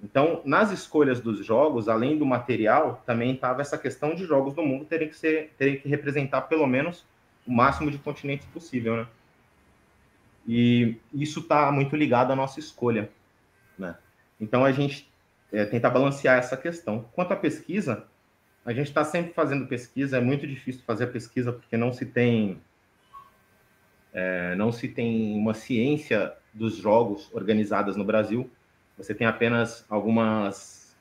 [0.02, 4.62] Então, nas escolhas dos jogos, além do material, também estava essa questão de jogos do
[4.62, 7.06] mundo terem que ser, terem que representar pelo menos
[7.48, 9.08] o máximo de continentes possível, né?
[10.46, 13.10] E isso está muito ligado à nossa escolha,
[13.80, 13.96] né?
[14.42, 15.10] Então, a gente
[15.54, 17.06] é, tenta balancear essa questão.
[17.14, 18.06] Quanto à pesquisa,
[18.66, 22.60] a gente está sempre fazendo pesquisa, é muito difícil fazer pesquisa porque não se tem
[24.14, 28.50] é, não se tem uma ciência dos jogos organizadas no Brasil.
[28.98, 30.96] Você tem apenas algumas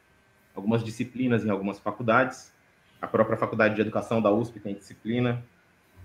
[0.55, 2.53] algumas disciplinas em algumas faculdades.
[3.01, 5.42] A própria faculdade de educação da USP tem disciplina,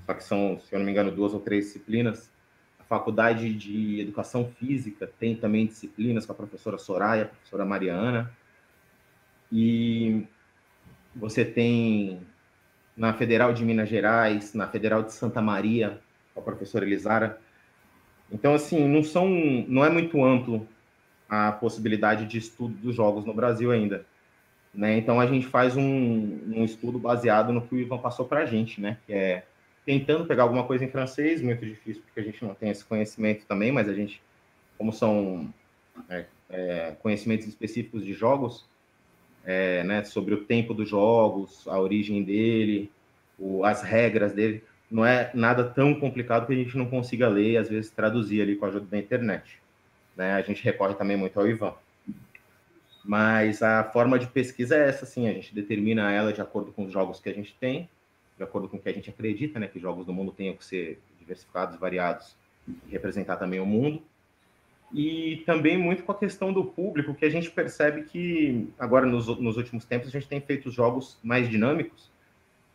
[0.05, 2.31] só que são, se eu não me engano, duas ou três disciplinas.
[2.79, 8.31] A faculdade de educação física tem também disciplinas com a professora Soraya, a professora Mariana.
[9.51, 10.25] E
[11.15, 12.21] você tem
[12.95, 16.01] na Federal de Minas Gerais, na Federal de Santa Maria,
[16.37, 17.39] com a professora Elisara.
[18.31, 19.27] Então, assim, não são,
[19.67, 20.67] não é muito amplo
[21.27, 24.05] a possibilidade de estudo dos jogos no Brasil ainda.
[24.73, 24.97] Né?
[24.97, 28.45] Então, a gente faz um, um estudo baseado no que o Ivan passou para a
[28.45, 28.97] gente, né?
[29.05, 29.43] que é
[29.85, 33.45] tentando pegar alguma coisa em francês, muito difícil, porque a gente não tem esse conhecimento
[33.45, 34.21] também, mas a gente,
[34.77, 35.53] como são
[36.09, 38.65] é, é, conhecimentos específicos de jogos,
[39.45, 42.91] é, né, sobre o tempo dos jogos, a origem dele,
[43.39, 44.61] o, as regras dele.
[44.89, 48.41] Não é nada tão complicado que a gente não consiga ler e às vezes traduzir
[48.41, 49.59] ali com a ajuda da internet.
[50.15, 50.33] Né?
[50.33, 51.73] A gente recorre também muito ao Ivan.
[53.03, 55.27] Mas a forma de pesquisa é essa, sim.
[55.27, 57.89] A gente determina ela de acordo com os jogos que a gente tem,
[58.37, 59.67] de acordo com o que a gente acredita, né?
[59.67, 62.35] Que jogos do mundo tenham que ser diversificados, variados,
[62.67, 64.01] e representar também o mundo
[64.93, 69.27] e também muito com a questão do público, que a gente percebe que agora nos,
[69.39, 72.09] nos últimos tempos a gente tem feito jogos mais dinâmicos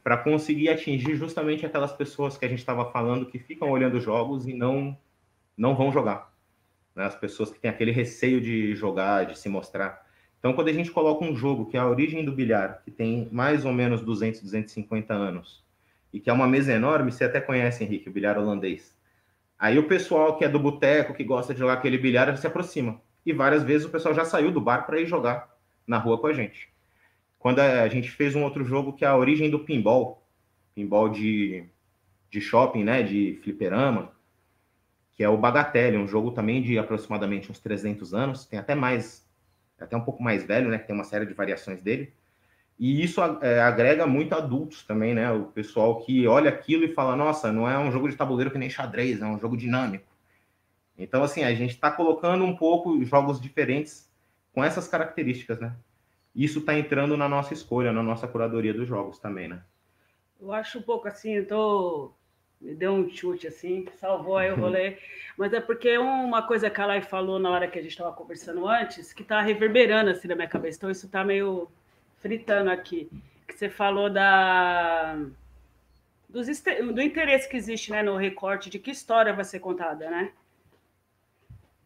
[0.02, 4.46] para conseguir atingir justamente aquelas pessoas que a gente estava falando que ficam olhando jogos
[4.46, 4.96] e não
[5.56, 6.32] não vão jogar.
[6.94, 7.04] Né?
[7.04, 10.06] As pessoas que têm aquele receio de jogar, de se mostrar.
[10.38, 13.28] Então, quando a gente coloca um jogo que é a origem do bilhar, que tem
[13.30, 15.62] mais ou menos 200, 250 anos,
[16.12, 18.96] e que é uma mesa enorme, você até conhece, Henrique, o bilhar holandês
[19.62, 23.00] Aí o pessoal que é do boteco, que gosta de jogar aquele bilhar, se aproxima.
[23.24, 25.48] E várias vezes o pessoal já saiu do bar para ir jogar
[25.86, 26.68] na rua com a gente.
[27.42, 30.22] Quando a gente fez um outro jogo que é a origem do pinball,
[30.76, 31.64] pinball de,
[32.30, 34.12] de shopping, né, de fliperama,
[35.10, 39.28] que é o Bagatelle, um jogo também de aproximadamente uns 300 anos, tem até mais,
[39.76, 42.12] até um pouco mais velho, né, que tem uma série de variações dele.
[42.78, 45.30] E isso é, agrega muito adultos também, né?
[45.32, 48.58] O pessoal que olha aquilo e fala: nossa, não é um jogo de tabuleiro que
[48.58, 50.06] nem xadrez, é um jogo dinâmico.
[50.96, 54.10] Então, assim, a gente está colocando um pouco jogos diferentes
[54.52, 55.74] com essas características, né?
[56.34, 59.62] Isso está entrando na nossa escolha, na nossa curadoria dos jogos também, né?
[60.40, 62.12] Eu acho um pouco assim, eu tô.
[62.60, 64.96] Me deu um chute assim, salvou aí o rolê.
[65.36, 68.12] Mas é porque uma coisa que a Lai falou na hora que a gente estava
[68.12, 70.78] conversando antes, que está reverberando assim na minha cabeça.
[70.78, 71.68] Então isso está meio
[72.20, 73.10] fritando aqui,
[73.46, 75.18] que você falou da
[76.28, 76.46] dos,
[76.94, 80.32] do interesse que existe né, no recorte de que história vai ser contada, né?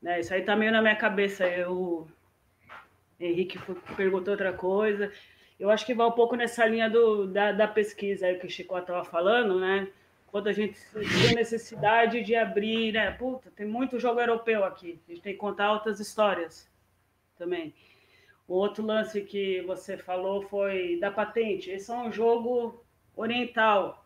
[0.00, 1.46] né isso aí tá meio na minha cabeça.
[1.48, 2.06] Eu,
[3.18, 3.58] Henrique
[3.96, 5.10] perguntou outra coisa.
[5.58, 8.50] Eu acho que vai um pouco nessa linha do, da, da pesquisa aí que o
[8.50, 9.88] Chico estava falando, né?
[10.26, 13.10] Quando a gente tem necessidade de abrir, né?
[13.12, 15.00] Puta, tem muito jogo europeu aqui.
[15.08, 16.68] A gente tem que contar outras histórias
[17.38, 17.74] também.
[18.46, 21.70] O outro lance que você falou foi da patente.
[21.70, 22.84] Esse é um jogo
[23.16, 24.04] oriental,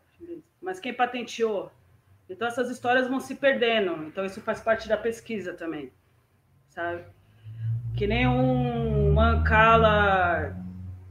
[0.61, 1.69] mas quem patenteou?
[2.29, 4.03] Então essas histórias vão se perdendo.
[4.05, 5.91] Então isso faz parte da pesquisa também,
[6.69, 7.03] sabe?
[7.95, 10.55] Que nem um mancala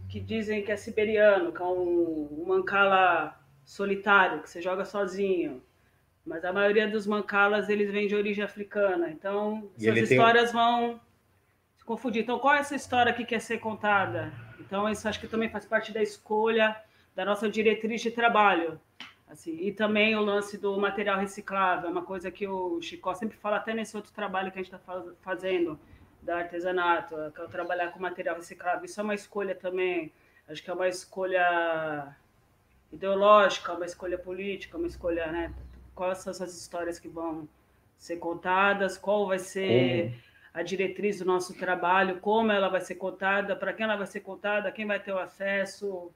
[0.09, 5.63] que dizem que é siberiano, que é um, um mancala solitário, que você joga sozinho.
[6.27, 9.11] Mas a maioria dos mancalas eles vêm de origem africana.
[9.11, 10.61] Então essas histórias tem...
[10.61, 11.01] vão
[11.91, 12.23] confundir.
[12.23, 14.33] Então, qual é essa história que quer ser contada?
[14.61, 16.77] Então, isso acho que também faz parte da escolha
[17.17, 18.81] da nossa diretriz de trabalho.
[19.29, 23.37] Assim, e também o lance do material reciclável, é uma coisa que o Chico sempre
[23.37, 25.79] fala até nesse outro trabalho que a gente está fazendo,
[26.23, 28.85] da artesanato, que é trabalhar com material reciclável.
[28.85, 30.13] Isso é uma escolha também,
[30.49, 32.15] acho que é uma escolha
[32.93, 35.55] ideológica, uma escolha política, uma escolha, né?
[35.95, 37.49] Quais são essas histórias que vão
[37.97, 40.15] ser contadas, qual vai ser
[40.53, 44.21] a diretriz do nosso trabalho, como ela vai ser contada, para quem ela vai ser
[44.21, 46.11] contada, quem vai ter o acesso,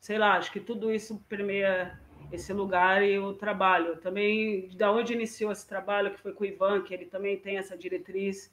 [0.00, 1.98] sei lá, acho que tudo isso permeia
[2.32, 3.96] esse lugar e o trabalho.
[3.96, 7.56] Também, da onde iniciou esse trabalho, que foi com o Ivan, que ele também tem
[7.56, 8.52] essa diretriz,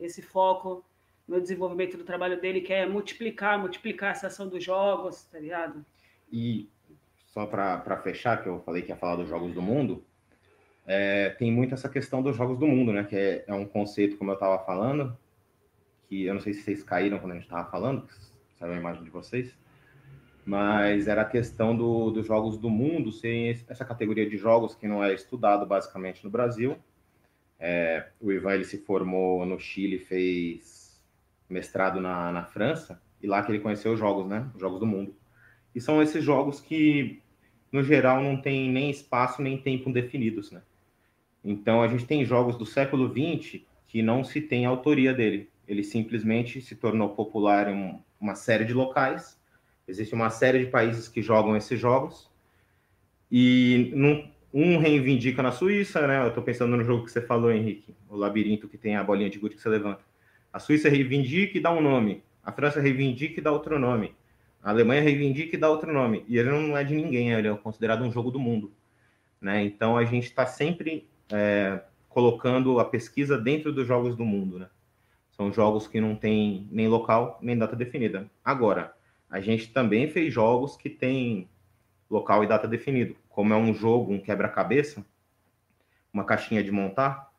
[0.00, 0.84] esse foco
[1.28, 5.84] no desenvolvimento do trabalho dele, que é multiplicar, multiplicar essa ação dos jogos, tá ligado?
[6.32, 6.68] E
[7.26, 10.04] só para fechar, que eu falei que ia falar dos jogos do mundo,
[10.86, 13.04] é, tem muito essa questão dos jogos do mundo, né?
[13.04, 15.16] Que é, é um conceito, como eu estava falando,
[16.08, 18.08] que eu não sei se vocês caíram quando a gente estava falando,
[18.58, 19.56] saiu a imagem de vocês,
[20.44, 24.88] mas era a questão do, dos jogos do mundo serem essa categoria de jogos que
[24.88, 26.76] não é estudado basicamente no Brasil.
[27.60, 30.98] É, o Ivan ele se formou no Chile, fez
[31.48, 34.50] mestrado na, na França, e lá que ele conheceu os jogos, né?
[34.54, 35.14] Os jogos do mundo.
[35.74, 37.20] E são esses jogos que,
[37.70, 40.62] no geral, não tem nem espaço nem tempo definidos, né?
[41.44, 45.50] Então, a gente tem jogos do século XX que não se tem autoria dele.
[45.66, 49.38] Ele simplesmente se tornou popular em uma série de locais.
[49.86, 52.30] Existe uma série de países que jogam esses jogos.
[53.30, 56.22] E não, um reivindica na Suíça, né?
[56.22, 59.30] Eu estou pensando no jogo que você falou, Henrique, o labirinto que tem a bolinha
[59.30, 60.00] de gude que você levanta.
[60.52, 62.22] A Suíça reivindica e dá um nome.
[62.42, 64.14] A França reivindica e dá outro nome.
[64.62, 66.24] A Alemanha reivindica e dá outro nome.
[66.28, 68.72] E ele não é de ninguém, ele é considerado um jogo do mundo.
[69.40, 69.64] Né?
[69.64, 74.58] Então a gente está sempre é, colocando a pesquisa dentro dos jogos do mundo.
[74.58, 74.68] Né?
[75.30, 78.28] São jogos que não tem nem local nem data definida.
[78.44, 78.92] Agora,
[79.30, 81.48] a gente também fez jogos que tem
[82.10, 83.16] local e data definido.
[83.30, 85.04] Como é um jogo, um quebra-cabeça,
[86.12, 87.30] uma caixinha de montar,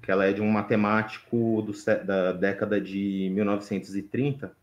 [0.00, 1.72] que ela é de um matemático do,
[2.04, 4.56] da década de 1930,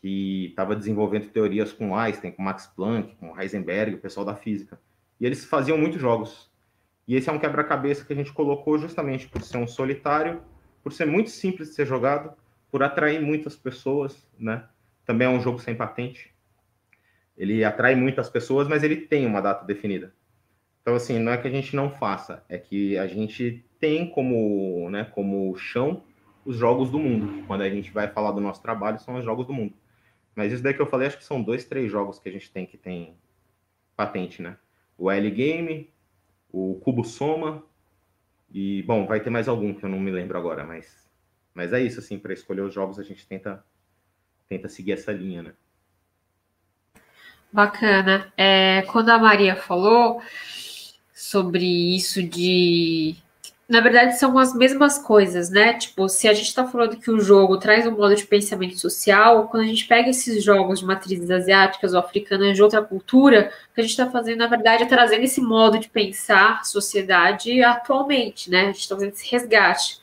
[0.00, 4.78] que estava desenvolvendo teorias com Einstein, com Max Planck, com Heisenberg, o pessoal da física.
[5.18, 6.50] E eles faziam muitos jogos.
[7.08, 10.42] E esse é um quebra-cabeça que a gente colocou justamente por ser um solitário,
[10.82, 12.32] por ser muito simples de ser jogado,
[12.70, 14.64] por atrair muitas pessoas, né?
[15.06, 16.33] Também é um jogo sem patente.
[17.36, 20.14] Ele atrai muitas pessoas, mas ele tem uma data definida.
[20.82, 24.88] Então, assim, não é que a gente não faça, é que a gente tem como,
[24.90, 26.02] né, como chão
[26.44, 27.44] os jogos do mundo.
[27.46, 29.74] Quando a gente vai falar do nosso trabalho, são os jogos do mundo.
[30.34, 32.50] Mas isso daí que eu falei, acho que são dois, três jogos que a gente
[32.50, 33.16] tem que tem
[33.96, 34.58] patente, né?
[34.98, 35.90] O L Game,
[36.52, 37.64] o Cubo Soma
[38.52, 41.10] e, bom, vai ter mais algum que eu não me lembro agora, mas,
[41.52, 43.64] mas é isso, assim, para escolher os jogos a gente tenta,
[44.48, 45.54] tenta seguir essa linha, né?
[47.54, 48.32] Bacana.
[48.36, 50.20] É, quando a Maria falou
[51.14, 53.14] sobre isso de
[53.68, 55.74] na verdade, são as mesmas coisas, né?
[55.74, 59.48] Tipo, se a gente está falando que o jogo traz um modo de pensamento social,
[59.48, 63.74] quando a gente pega esses jogos de matrizes asiáticas ou africanas de outra cultura, o
[63.74, 68.50] que a gente está fazendo, na verdade, é trazendo esse modo de pensar sociedade atualmente,
[68.50, 68.62] né?
[68.62, 69.98] A gente está fazendo esse resgate.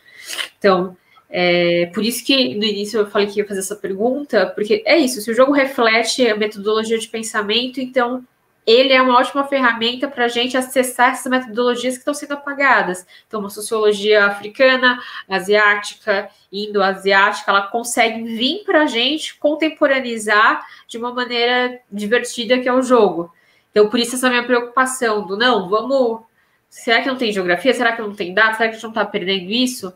[0.58, 0.97] Então,
[1.32, 4.98] é, por isso que no início eu falei que ia fazer essa pergunta, porque é
[4.98, 8.24] isso, se o jogo reflete a metodologia de pensamento, então
[8.68, 13.06] ele é uma ótima ferramenta para a gente acessar essas metodologias que estão sendo apagadas.
[13.26, 21.14] Então, uma sociologia africana, asiática, indo-asiática, ela consegue vir para a gente contemporaneizar de uma
[21.14, 23.34] maneira divertida que é o jogo.
[23.72, 26.22] Então, por isso essa minha preocupação do não, vamos.
[26.70, 27.74] Será que não tem geografia?
[27.74, 28.58] Será que não tem data?
[28.58, 29.94] Será que a gente não está perdendo isso?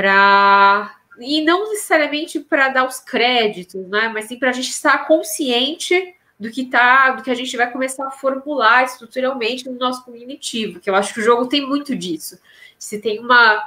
[0.00, 4.08] Para e não necessariamente para dar os créditos, né?
[4.08, 7.70] Mas sim para a gente estar consciente do que tá, do que a gente vai
[7.70, 11.94] começar a formular estruturalmente no nosso cognitivo, que eu acho que o jogo tem muito
[11.94, 12.38] disso.
[12.78, 13.62] Se tem uma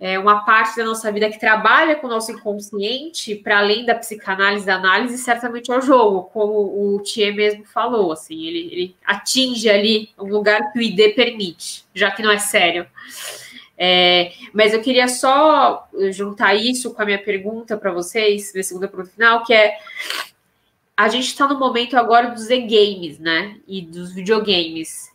[0.00, 3.94] é, uma parte da nossa vida que trabalha com o nosso inconsciente, para além da
[3.94, 8.96] psicanálise da análise, certamente é o jogo, como o Thier mesmo falou, assim, ele, ele
[9.04, 12.86] atinge ali um lugar que o ID permite, já que não é sério.
[13.80, 18.88] É, mas eu queria só juntar isso com a minha pergunta para vocês, minha segunda
[18.88, 19.78] pergunta final, que é
[20.96, 23.56] a gente está no momento agora dos e-games, né?
[23.68, 25.12] E dos videogames.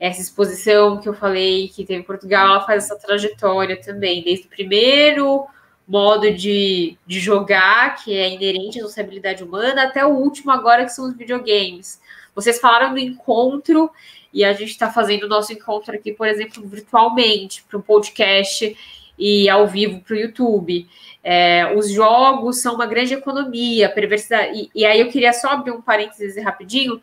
[0.00, 4.46] Essa exposição que eu falei que teve em Portugal, ela faz essa trajetória também, desde
[4.46, 5.46] o primeiro
[5.86, 10.92] modo de, de jogar, que é inerente à sociabilidade humana, até o último agora, que
[10.92, 12.00] são os videogames.
[12.34, 13.90] Vocês falaram do encontro,
[14.32, 18.76] e a gente está fazendo o nosso encontro aqui, por exemplo, virtualmente, para um podcast
[19.18, 20.86] e ao vivo para o YouTube.
[21.22, 24.58] É, os jogos são uma grande economia, perversidade.
[24.58, 27.00] E, e, aí eu queria só abrir um parênteses rapidinho,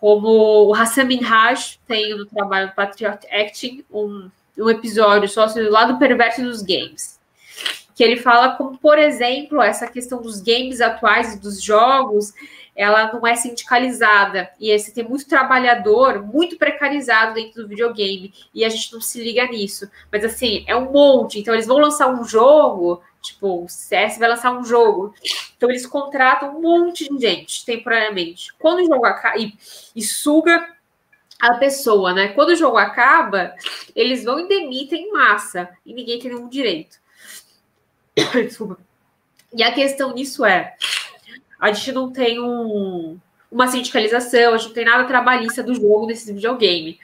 [0.00, 5.72] como o Hassan Minhaj tem no trabalho Patriot Acting um, um episódio só sobre o
[5.72, 7.20] lado perverso dos games.
[7.94, 12.32] Que ele fala como, por exemplo, essa questão dos games atuais e dos jogos,
[12.80, 14.50] ela não é sindicalizada.
[14.58, 18.32] E você tem muito trabalhador, muito precarizado dentro do videogame.
[18.54, 19.90] E a gente não se liga nisso.
[20.10, 21.38] Mas assim, é um monte.
[21.38, 25.14] Então, eles vão lançar um jogo Tipo, o CS vai lançar um jogo.
[25.54, 28.54] Então eles contratam um monte de gente temporariamente.
[28.58, 29.52] Quando o jogo acaba e,
[29.94, 30.74] e suga
[31.38, 32.28] a pessoa, né?
[32.28, 33.54] Quando o jogo acaba,
[33.94, 36.98] eles vão e demitem em massa e ninguém tem nenhum direito.
[38.32, 38.78] Desculpa.
[39.52, 40.74] E a questão nisso é:
[41.60, 43.18] a gente não tem um,
[43.50, 46.98] uma sindicalização, a gente não tem nada trabalhista do jogo nesse videogame.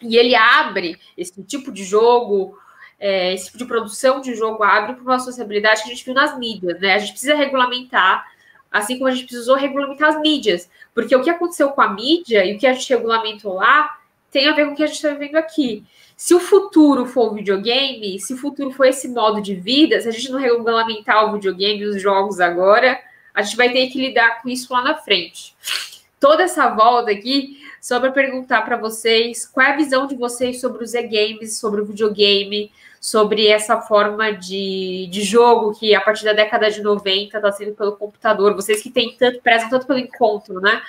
[0.00, 2.56] E ele abre esse tipo de jogo
[2.98, 6.14] é, esse tipo de produção de jogo abre para uma sociabilidade que a gente viu
[6.14, 6.94] nas mídias, né?
[6.94, 8.26] A gente precisa regulamentar,
[8.70, 12.44] assim como a gente precisou regulamentar as mídias, porque o que aconteceu com a mídia
[12.44, 13.98] e o que a gente regulamentou lá
[14.30, 15.84] tem a ver com o que a gente está vivendo aqui.
[16.16, 20.08] Se o futuro for o videogame, se o futuro for esse modo de vida, se
[20.08, 22.98] a gente não regulamentar o videogame os jogos agora,
[23.36, 25.54] a gente vai ter que lidar com isso lá na frente.
[26.18, 30.60] Toda essa volta aqui só para perguntar para vocês qual é a visão de vocês
[30.60, 36.24] sobre os e-games, sobre o videogame, sobre essa forma de, de jogo que a partir
[36.24, 38.54] da década de 90 está sendo pelo computador.
[38.54, 40.82] Vocês que têm tanto, prezam tanto pelo encontro, né?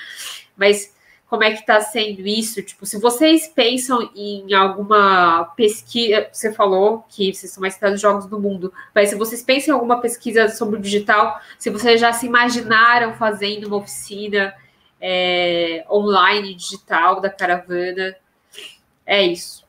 [0.56, 0.96] Mas
[1.28, 2.64] como é que está sendo isso?
[2.64, 8.26] Tipo, se vocês pensam em alguma pesquisa, você falou que vocês são mais citados jogos
[8.26, 12.14] do mundo, mas se vocês pensam em alguma pesquisa sobre o digital, se vocês já
[12.14, 14.56] se imaginaram fazendo uma oficina
[15.02, 18.16] é, online digital da caravana,
[19.06, 19.68] é isso.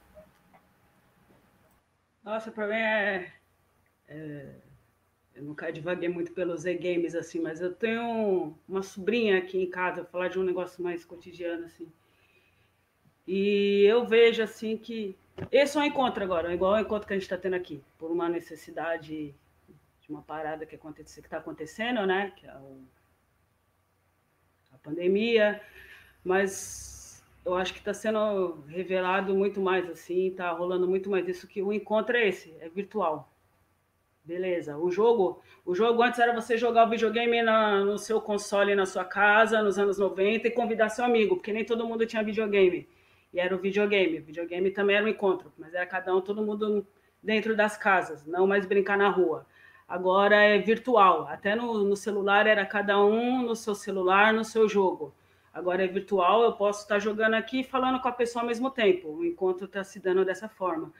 [2.22, 3.32] Nossa, para mim é,
[5.38, 10.02] eu nunca divaguei muito pelos e-games, assim, mas eu tenho uma sobrinha aqui em casa,
[10.02, 11.86] vou falar de um negócio mais cotidiano, assim.
[13.24, 15.16] E eu vejo, assim, que
[15.52, 18.10] esse é um encontro agora, igual o encontro que a gente está tendo aqui, por
[18.10, 19.32] uma necessidade
[20.00, 22.32] de uma parada que está tá acontecendo, né?
[22.34, 22.80] Que é o,
[24.72, 25.62] a pandemia,
[26.24, 31.46] mas eu acho que está sendo revelado muito mais, assim, está rolando muito mais isso,
[31.46, 33.32] que o encontro é esse, é virtual
[34.28, 34.76] Beleza.
[34.76, 38.84] O jogo, o jogo antes era você jogar o videogame na, no seu console na
[38.84, 42.86] sua casa, nos anos 90, e convidar seu amigo, porque nem todo mundo tinha videogame.
[43.32, 44.18] E era o videogame.
[44.18, 46.86] O videogame também era um encontro, mas era cada um, todo mundo
[47.22, 49.46] dentro das casas, não mais brincar na rua.
[49.88, 51.26] Agora é virtual.
[51.26, 55.14] Até no, no celular era cada um no seu celular, no seu jogo.
[55.54, 58.70] Agora é virtual, eu posso estar jogando aqui e falando com a pessoa ao mesmo
[58.70, 59.08] tempo.
[59.08, 60.92] O encontro está se dando dessa forma.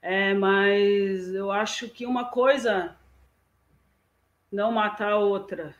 [0.00, 2.96] É, mas eu acho que uma coisa
[4.50, 5.74] não matar a outra,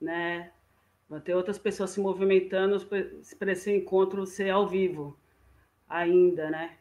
[0.00, 0.52] né?
[1.08, 2.78] Vai ter outras pessoas se movimentando
[3.38, 5.16] para esse encontro ser ao vivo
[5.88, 6.76] ainda, né?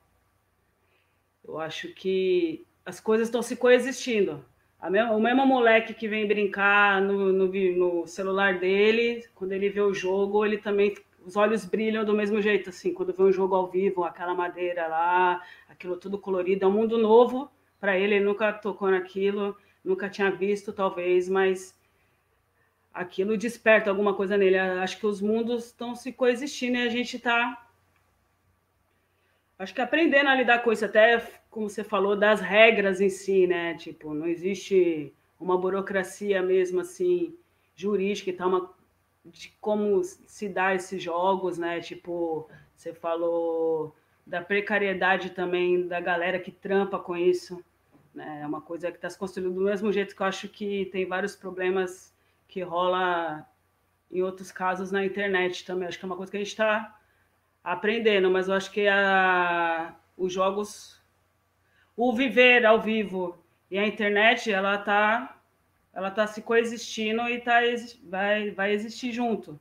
[1.44, 4.44] Eu acho que as coisas estão se coexistindo.
[4.90, 9.80] Mesma, o mesmo moleque que vem brincar no, no, no, celular dele, quando ele vê
[9.80, 10.94] o jogo, ele também
[11.26, 14.88] os olhos brilham do mesmo jeito, assim, quando vê um jogo ao vivo, aquela madeira
[14.88, 17.50] lá, aquilo tudo colorido, é um mundo novo
[17.80, 21.78] para ele, ele nunca tocou naquilo, nunca tinha visto, talvez, mas
[22.94, 24.58] aquilo desperta alguma coisa nele.
[24.58, 27.68] Acho que os mundos estão se coexistindo e a gente está,
[29.58, 31.20] acho que aprendendo a lidar com isso, até
[31.50, 33.76] como você falou, das regras em si, né?
[33.76, 37.36] Tipo, não existe uma burocracia mesmo assim
[37.76, 38.74] jurídica e tal, uma
[39.26, 41.80] de como se dá esses jogos, né?
[41.80, 43.96] Tipo, você falou
[44.26, 47.64] da precariedade também da galera que trampa com isso.
[48.14, 48.42] Né?
[48.42, 51.06] É uma coisa que está se construindo do mesmo jeito que eu acho que tem
[51.06, 52.14] vários problemas
[52.48, 53.48] que rola
[54.12, 55.88] em outros casos na internet também.
[55.88, 57.00] Acho que é uma coisa que a gente está
[57.64, 61.02] aprendendo, mas eu acho que a, os jogos,
[61.96, 63.38] o viver ao vivo
[63.72, 65.33] e a internet, ela está
[65.94, 67.60] ela está se coexistindo e tá,
[68.04, 69.60] vai, vai existir junto.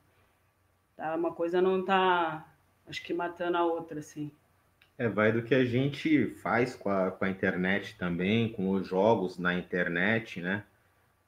[0.96, 1.14] Tá?
[1.14, 2.48] Uma coisa não está,
[2.86, 4.30] acho que, matando a outra, assim.
[4.96, 8.86] É, vai do que a gente faz com a, com a internet também, com os
[8.86, 10.64] jogos na internet, né?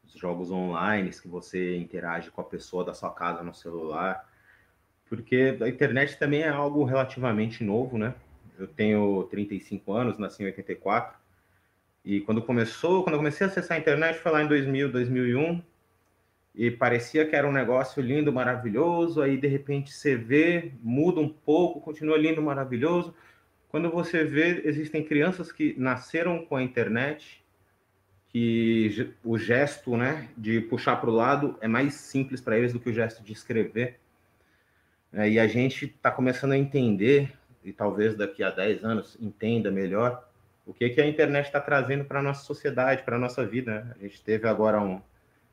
[0.06, 4.28] Os jogos online, que você interage com a pessoa da sua casa no celular.
[5.06, 8.14] Porque a internet também é algo relativamente novo, né?
[8.58, 11.18] Eu tenho 35 anos, nasci em 84.
[12.04, 15.62] E quando começou, quando eu comecei a acessar a internet foi lá em 2000, 2001,
[16.54, 21.28] e parecia que era um negócio lindo, maravilhoso, aí de repente você vê, muda um
[21.28, 23.14] pouco, continua lindo, maravilhoso.
[23.68, 27.42] Quando você vê, existem crianças que nasceram com a internet,
[28.28, 32.78] que o gesto, né, de puxar para o lado é mais simples para eles do
[32.78, 33.98] que o gesto de escrever.
[35.12, 37.32] É, e a gente está começando a entender,
[37.64, 40.28] e talvez daqui a 10 anos entenda melhor,
[40.66, 43.84] o que, que a internet está trazendo para a nossa sociedade, para a nossa vida.
[43.84, 43.94] Né?
[43.98, 45.00] A gente teve agora um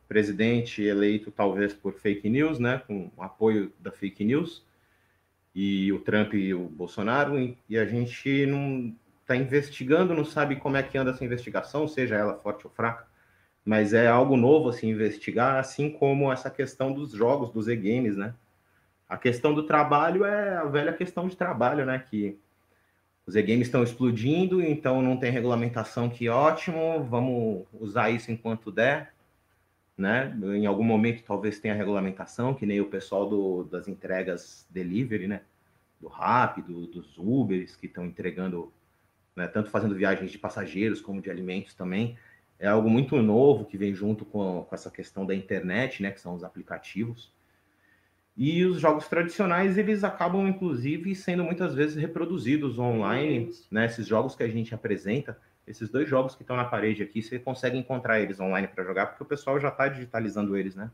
[0.08, 4.66] presidente eleito talvez por fake news, né, com apoio da fake news,
[5.56, 7.38] e o Trump e o Bolsonaro,
[7.70, 12.16] e a gente não está investigando, não sabe como é que anda essa investigação, seja
[12.16, 13.08] ela forte ou fraca,
[13.64, 18.34] mas é algo novo assim investigar, assim como essa questão dos jogos, dos e-games, né?
[19.08, 22.00] A questão do trabalho é a velha questão de trabalho, né?
[22.00, 22.38] Que
[23.26, 29.14] os e-games estão explodindo, então não tem regulamentação, que ótimo, vamos usar isso enquanto der,
[29.98, 30.36] né?
[30.56, 35.42] Em algum momento talvez tenha regulamentação, que nem o pessoal do, das entregas delivery, né?
[36.00, 38.74] Do Rápido, dos Ubers, que estão entregando,
[39.36, 39.48] né?
[39.48, 42.18] tanto fazendo viagens de passageiros como de alimentos também.
[42.58, 46.12] É algo muito novo que vem junto com, com essa questão da internet, né?
[46.12, 47.32] Que são os aplicativos.
[48.44, 53.86] E os jogos tradicionais, eles acabam, inclusive, sendo muitas vezes reproduzidos online, né?
[53.86, 55.38] Esses jogos que a gente apresenta,
[55.68, 59.06] esses dois jogos que estão na parede aqui, você consegue encontrar eles online para jogar,
[59.06, 60.90] porque o pessoal já está digitalizando eles, né?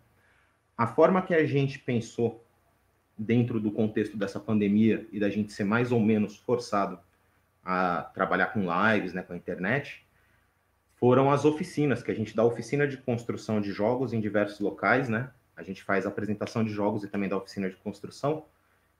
[0.77, 2.45] A forma que a gente pensou
[3.17, 6.99] dentro do contexto dessa pandemia e da gente ser mais ou menos forçado
[7.63, 10.05] a trabalhar com lives, né, com a internet,
[10.97, 15.07] foram as oficinas, que a gente dá oficina de construção de jogos em diversos locais,
[15.07, 15.31] né?
[15.57, 18.45] A gente faz apresentação de jogos e também da oficina de construção.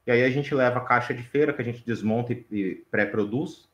[0.06, 3.70] E aí a gente leva a caixa de feira, que a gente desmonta e pré-produz,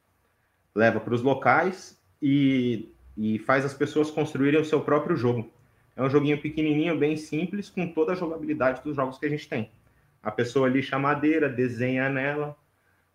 [0.75, 5.49] leva para os locais e, e faz as pessoas construírem o seu próprio jogo.
[5.95, 9.47] É um joguinho pequenininho, bem simples, com toda a jogabilidade dos jogos que a gente
[9.47, 9.71] tem.
[10.21, 12.57] A pessoa lixa a madeira, desenha nela,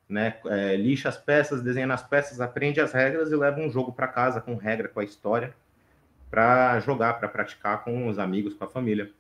[0.09, 3.93] né, é, lixa as peças, desenha nas peças, aprende as regras e leva um jogo
[3.93, 5.53] para casa com regra, com a história,
[6.31, 9.11] para jogar, para praticar com os amigos, com a família.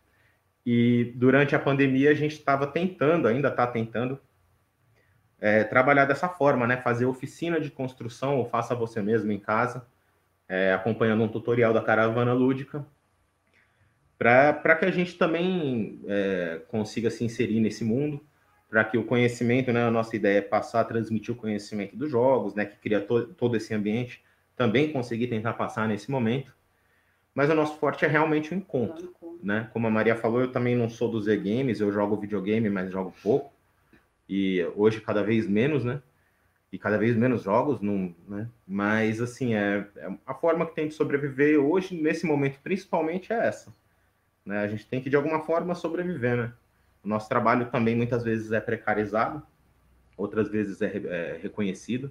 [0.70, 4.20] E durante a pandemia a gente estava tentando, ainda está tentando,
[5.40, 6.76] é, trabalhar dessa forma, né?
[6.76, 9.86] Fazer oficina de construção ou faça você mesmo em casa,
[10.46, 12.84] é, acompanhando um tutorial da caravana lúdica,
[14.18, 18.22] para que a gente também é, consiga se inserir nesse mundo,
[18.68, 19.84] para que o conhecimento, né?
[19.84, 22.66] A nossa ideia é passar transmitir o conhecimento dos jogos, né?
[22.66, 24.22] Que cria to todo esse ambiente,
[24.54, 26.54] também conseguir tentar passar nesse momento.
[27.34, 29.68] Mas o nosso forte é realmente o encontro né?
[29.72, 33.14] Como a Maria falou, eu também não sou dos Z-Games, eu jogo videogame, mas jogo
[33.22, 33.53] pouco.
[34.28, 36.03] E hoje cada vez menos, né?
[36.70, 38.49] E cada vez menos jogos, não, né?
[38.66, 43.47] Mas assim, é, é a forma que tem de sobreviver hoje, nesse momento, principalmente, é
[43.47, 43.72] essa.
[44.45, 44.59] Né?
[44.59, 46.53] A gente tem que, de alguma forma, sobreviver, né?
[47.03, 49.43] O nosso trabalho também muitas vezes é precarizado,
[50.16, 52.11] outras vezes é, é reconhecido,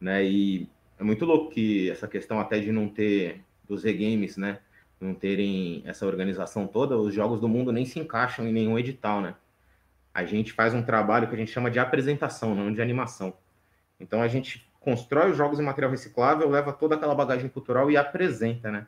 [0.00, 0.24] né?
[0.24, 0.68] E
[0.98, 4.58] é muito louco que essa questão até de não ter dos Z-Games, né?
[5.00, 9.20] Não terem essa organização toda, os jogos do mundo nem se encaixam em nenhum edital,
[9.20, 9.34] né?
[10.12, 13.32] A gente faz um trabalho que a gente chama de apresentação, não de animação.
[13.98, 17.96] Então a gente constrói os jogos em material reciclável, leva toda aquela bagagem cultural e
[17.96, 18.86] apresenta, né?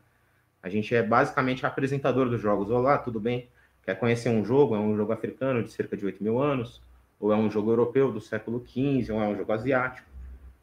[0.63, 2.71] A gente é basicamente apresentador dos jogos.
[2.71, 3.49] Olá, tudo bem?
[3.83, 4.77] Quer conhecer um jogo?
[4.77, 6.81] É um jogo africano de cerca de 8 mil anos?
[7.19, 9.13] Ou é um jogo europeu do século XV?
[9.13, 10.09] Ou é um jogo asiático?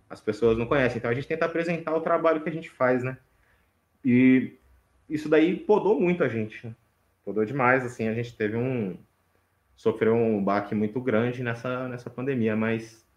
[0.09, 0.97] As pessoas não conhecem.
[0.97, 3.17] Então a gente tenta apresentar o trabalho que a gente faz, né?
[4.03, 4.53] E
[5.09, 6.75] isso daí podou muito a gente.
[7.25, 8.97] Podou demais, assim, a gente teve um
[9.75, 13.07] sofreu um baque muito grande nessa nessa pandemia, mas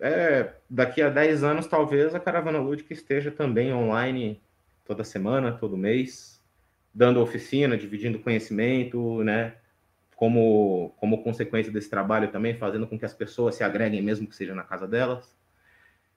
[0.00, 4.40] é, daqui a 10 anos talvez a Caravana Lúdica esteja também online
[4.84, 6.42] toda semana, todo mês,
[6.92, 9.54] dando oficina, dividindo conhecimento, né?
[10.16, 14.34] Como, como consequência desse trabalho também, fazendo com que as pessoas se agreguem, mesmo que
[14.34, 15.38] seja na casa delas.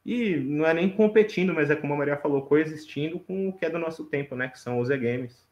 [0.06, 3.66] E não é nem competindo, mas é como a Maria falou, coexistindo com o que
[3.66, 4.49] é do nosso tempo, né?
[4.49, 5.47] Que são os e-games.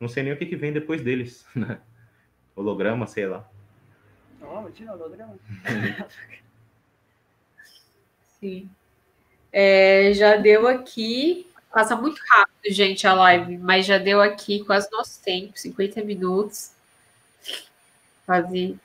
[0.00, 1.80] Não sei nem o que, que vem depois deles, né?
[2.54, 3.48] Holograma, sei lá.
[4.42, 5.38] Oh, tinha holograma.
[8.40, 8.68] Sim.
[9.52, 11.46] É, já deu aqui.
[11.72, 16.72] Passa muito rápido, gente, a live, mas já deu aqui quase nosso tempo 50 minutos.
[18.24, 18.78] Quase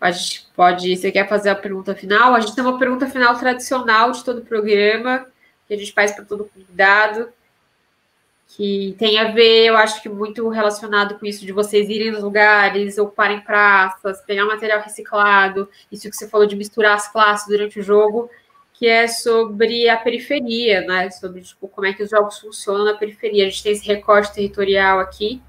[0.00, 0.96] a gente pode.
[0.96, 2.34] Você quer fazer a pergunta final?
[2.34, 5.26] A gente tem uma pergunta final tradicional de todo o programa,
[5.68, 7.30] que a gente faz para todo convidado,
[8.56, 12.22] que tem a ver, eu acho que muito relacionado com isso de vocês irem nos
[12.22, 17.78] lugares, ocuparem praças, pegar material reciclado, isso que você falou de misturar as classes durante
[17.78, 18.28] o jogo,
[18.72, 21.10] que é sobre a periferia, né?
[21.10, 23.44] Sobre tipo, como é que os jogos funcionam na periferia.
[23.46, 25.40] A gente tem esse recorte territorial aqui.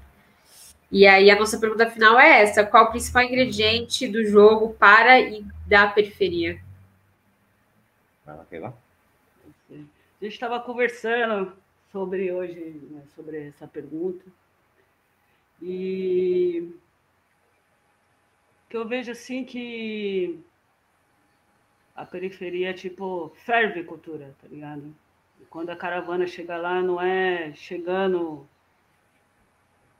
[0.92, 5.18] E aí a nossa pergunta final é essa: qual o principal ingrediente do jogo para
[5.18, 6.62] e da periferia?
[8.26, 8.74] Vai lá, lá.
[9.70, 11.56] A gente estava conversando
[11.90, 14.24] sobre hoje, né, sobre essa pergunta.
[15.62, 16.70] E
[18.68, 20.38] que eu vejo assim que
[21.96, 24.94] a periferia, tipo, ferve cultura, tá ligado?
[25.40, 28.46] E quando a caravana chega lá, não é chegando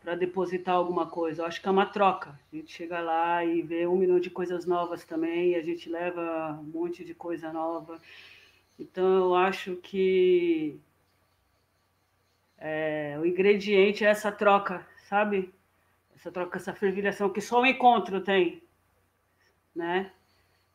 [0.02, 1.42] para depositar alguma coisa.
[1.42, 2.38] Eu acho que é uma troca.
[2.52, 6.58] A gente chega lá e vê um milhão de coisas novas também, a gente leva
[6.60, 8.00] um monte de coisa nova.
[8.78, 10.80] Então, eu acho que
[12.58, 15.54] é, o ingrediente é essa troca, sabe?
[16.16, 18.62] Essa troca, essa fervilhação que só o encontro tem,
[19.74, 20.10] né?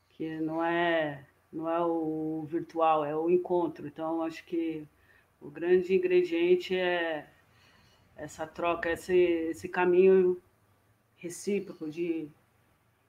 [0.09, 3.87] Que não é, não é o virtual, é o encontro.
[3.87, 4.87] Então, acho que
[5.41, 7.27] o grande ingrediente é
[8.17, 10.41] essa troca, esse, esse caminho
[11.17, 12.27] recíproco de,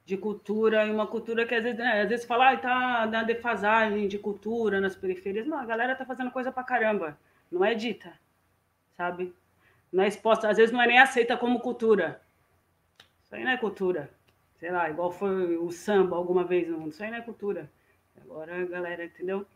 [0.04, 3.22] de cultura, e uma cultura que às vezes, né, às vezes fala, ah, tá na
[3.22, 5.46] defasagem de cultura nas periferias.
[5.46, 7.18] Não, a galera tá fazendo coisa pra caramba.
[7.50, 8.12] Não é dita,
[8.96, 9.34] sabe?
[9.92, 12.20] Não é exposta, às vezes não é nem aceita como cultura.
[13.22, 14.10] Isso aí não é cultura.
[14.58, 16.92] Sei lá, igual foi o samba alguma vez no mundo.
[16.92, 17.70] Isso aí não é cultura.
[18.20, 19.46] Agora, galera, entendeu?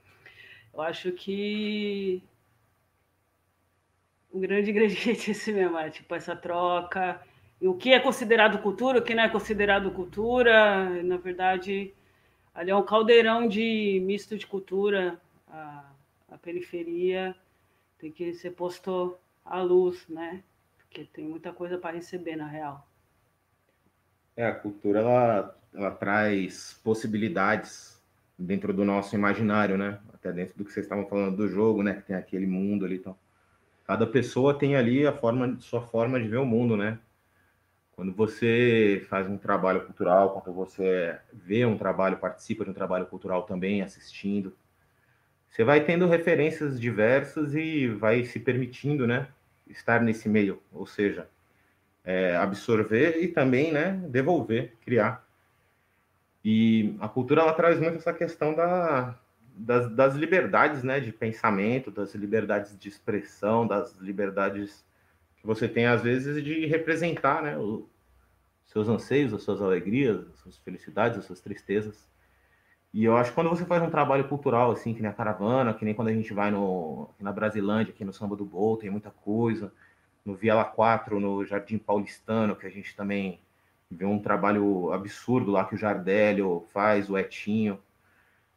[0.73, 2.23] Eu acho que
[4.33, 7.21] um grande ingrediente esse mesmo, é, tipo essa troca,
[7.61, 11.95] e o que é considerado cultura, o que não é considerado cultura, na verdade,
[12.55, 15.85] ali é um caldeirão de misto de cultura, a,
[16.31, 17.37] a periferia
[17.99, 20.43] tem que ser posto à luz, né?
[20.77, 22.87] Porque tem muita coisa para receber na real.
[24.37, 28.01] É, a cultura ela ela traz possibilidades
[28.39, 29.99] dentro do nosso imaginário, né?
[30.13, 31.95] Até dentro do que vocês estavam falando do jogo, né?
[31.95, 33.17] Que tem aquele mundo ali, então.
[33.85, 36.99] Cada pessoa tem ali a forma, sua forma de ver o mundo, né?
[37.93, 43.07] Quando você faz um trabalho cultural, quando você vê um trabalho, participa de um trabalho
[43.07, 44.57] cultural também, assistindo,
[45.49, 49.29] você vai tendo referências diversas e vai se permitindo, né,
[49.69, 51.29] estar nesse meio, ou seja,
[52.03, 55.27] é, absorver e também, né, devolver, criar.
[56.45, 59.15] E a cultura ela traz muito essa questão da,
[59.55, 64.85] das, das liberdades, né, de pensamento, das liberdades de expressão, das liberdades
[65.37, 67.85] que você tem às vezes de representar, né, os
[68.67, 72.09] seus anseios, as suas alegrias, as suas felicidades, as suas tristezas.
[72.93, 75.73] E eu acho que quando você faz um trabalho cultural, assim, que nem a caravana,
[75.73, 78.91] que nem quando a gente vai no, na Brasilândia, aqui no Samba do Gol, tem
[78.91, 79.73] muita coisa,
[80.25, 83.41] no Viela 4, no Jardim Paulistano, que a gente também
[83.91, 87.79] vê um trabalho absurdo lá que o Jardélio faz, o Etinho.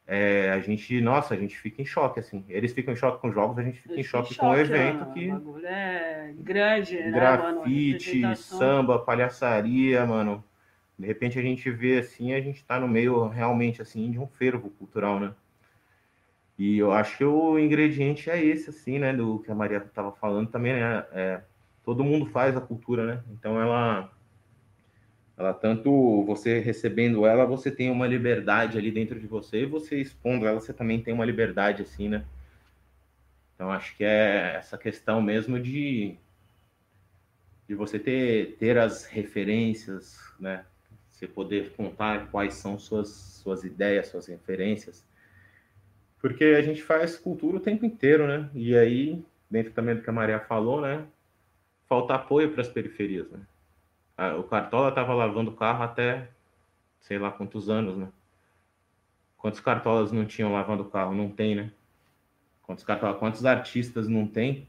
[0.08, 2.45] É, a gente, nossa, a gente fica em choque, assim.
[2.47, 5.06] Eles ficam em choque com jogos, a gente fica em choque, choque, com o evento
[5.14, 5.32] que.
[5.32, 8.36] O é grande, grafite, né, mano?
[8.36, 10.43] samba, palhaçaria, mano.
[10.97, 14.28] De repente a gente vê assim, a gente está no meio realmente assim de um
[14.28, 15.34] fervo cultural, né?
[16.58, 19.12] E eu acho que o ingrediente é esse, assim, né?
[19.12, 21.06] Do que a Maria estava falando também, né?
[21.12, 21.41] É,
[21.84, 23.24] todo mundo faz a cultura, né?
[23.32, 24.10] Então ela,
[25.38, 29.99] ela tanto você recebendo ela, você tem uma liberdade ali dentro de você, e você
[29.99, 32.25] expondo ela, você também tem uma liberdade, assim, né?
[33.55, 36.17] Então acho que é essa questão mesmo de
[37.67, 40.63] de você ter, ter as referências, né?
[41.15, 45.05] você poder contar quais são suas, suas ideias, suas referências.
[46.19, 48.49] Porque a gente faz cultura o tempo inteiro, né?
[48.53, 51.05] E aí, dentro também do que a Maria falou, né?
[51.88, 53.39] Falta apoio para as periferias, né?
[54.39, 56.30] O Cartola estava lavando o carro até
[56.99, 58.07] sei lá quantos anos, né?
[59.38, 61.13] Quantos cartolas não tinham lavando o carro?
[61.13, 61.72] Não tem, né?
[62.63, 64.68] Quantos, cartolas, quantos artistas não tem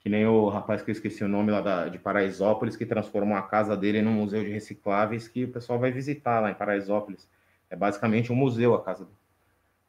[0.00, 3.36] que nem o rapaz que eu esqueci o nome lá da, de Paraisópolis, que transformou
[3.36, 7.28] a casa dele num museu de recicláveis que o pessoal vai visitar lá em Paraisópolis.
[7.68, 9.10] É basicamente um museu a casa do,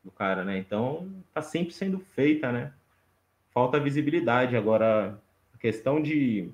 [0.03, 0.57] do cara, né?
[0.57, 2.73] Então, tá sempre sendo feita, né?
[3.51, 4.57] Falta visibilidade.
[4.57, 5.17] Agora,
[5.53, 6.51] a questão de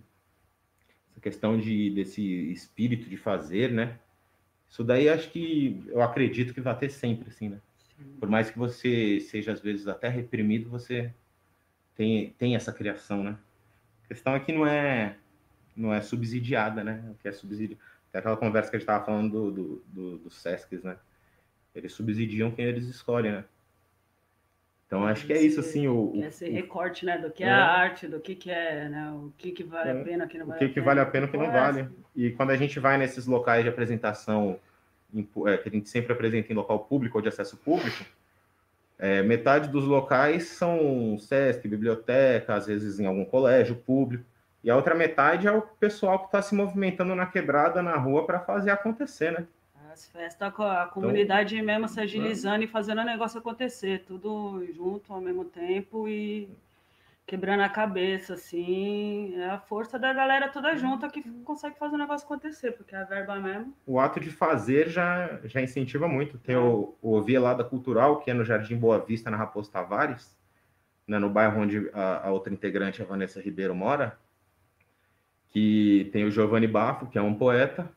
[1.26, 2.22] questão de desse
[2.52, 3.98] espírito de fazer, né?
[4.70, 7.60] Isso daí acho que eu acredito que vai ter sempre, assim, né?
[8.20, 11.12] Por mais que você seja às vezes até reprimido, você
[11.96, 13.40] tem, tem essa criação, né?
[14.04, 15.18] A questão é que não é,
[15.76, 17.04] não é subsidiada, né?
[17.10, 17.80] O que é subsídio.
[18.12, 20.96] Tem aquela conversa que a gente estava falando do, do, do, do SESCs, né?
[21.74, 23.46] Eles subsidiam quem eles escolhem, né?
[24.86, 26.14] Então acho que é isso, assim, o...
[26.16, 29.34] Esse recorte, né, do que é, é a arte, do que que é, né, o
[29.36, 31.26] que que vale é, a pena, que não vale o que que vale a pena,
[31.26, 31.90] o que não vale.
[32.16, 34.60] E quando a gente vai nesses locais de apresentação,
[35.48, 38.06] é, que a gente sempre apresenta em local público ou de acesso público,
[38.98, 44.24] é, metade dos locais são SESC, biblioteca, às vezes em algum colégio público,
[44.64, 48.26] e a outra metade é o pessoal que está se movimentando na quebrada, na rua,
[48.26, 49.46] para fazer acontecer, né?
[49.96, 52.66] As festas, a comunidade então, mesmo se agilizando é.
[52.66, 56.50] e fazendo o negócio acontecer, tudo junto ao mesmo tempo e
[57.26, 59.34] quebrando a cabeça, assim.
[59.38, 63.06] É a força da galera toda junta que consegue fazer o negócio acontecer, porque a
[63.06, 63.74] verba mesmo.
[63.88, 66.38] O ato de fazer já, já incentiva muito.
[66.38, 66.60] Tem é.
[66.60, 70.38] o, o Vielada Cultural, que é no Jardim Boa Vista, na Raposo Tavares,
[71.08, 74.20] né, no bairro onde a, a outra integrante, a Vanessa Ribeiro, mora.
[75.48, 77.90] Que tem o Giovanni Bafo, que é um poeta,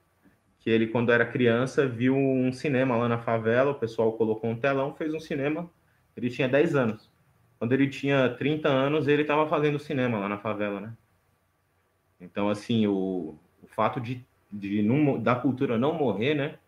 [0.59, 4.59] que ele, quando era criança, viu um cinema lá na favela, o pessoal colocou um
[4.59, 5.71] telão, fez um cinema.
[6.17, 7.11] Ele tinha 10 anos.
[7.59, 10.93] Quando ele tinha 30 anos, ele estava fazendo cinema lá na favela, né?
[12.21, 16.59] Então, assim, o, o fato de, de não, da cultura não morrer, né?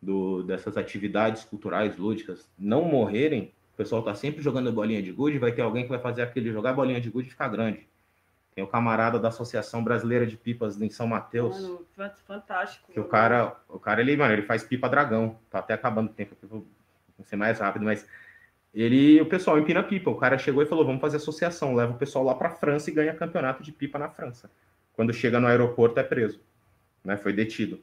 [0.00, 5.38] Do, dessas atividades culturais, lúdicas, não morrerem, o pessoal tá sempre jogando bolinha de gude,
[5.38, 7.89] vai ter alguém que vai fazer aquele jogar bolinha de gude ficar grande.
[8.60, 11.58] Tem o camarada da Associação Brasileira de Pipas em São Mateus.
[11.62, 11.86] Mano,
[12.26, 12.92] fantástico.
[12.92, 15.38] Que o cara, o cara ele, mano, ele faz pipa dragão.
[15.48, 16.66] Tá até acabando o tempo, vou
[17.24, 18.06] ser mais rápido, mas
[18.74, 20.10] ele, o pessoal empina pipa.
[20.10, 22.92] O cara chegou e falou: vamos fazer associação, leva o pessoal lá para França e
[22.92, 24.50] ganha campeonato de pipa na França.
[24.92, 26.38] Quando chega no aeroporto é preso,
[27.02, 27.16] né?
[27.16, 27.80] Foi detido.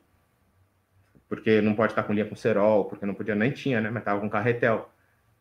[1.28, 3.90] Porque não pode estar com linha com cerol, porque não podia, nem tinha, né?
[3.90, 4.92] Mas tava com carretel.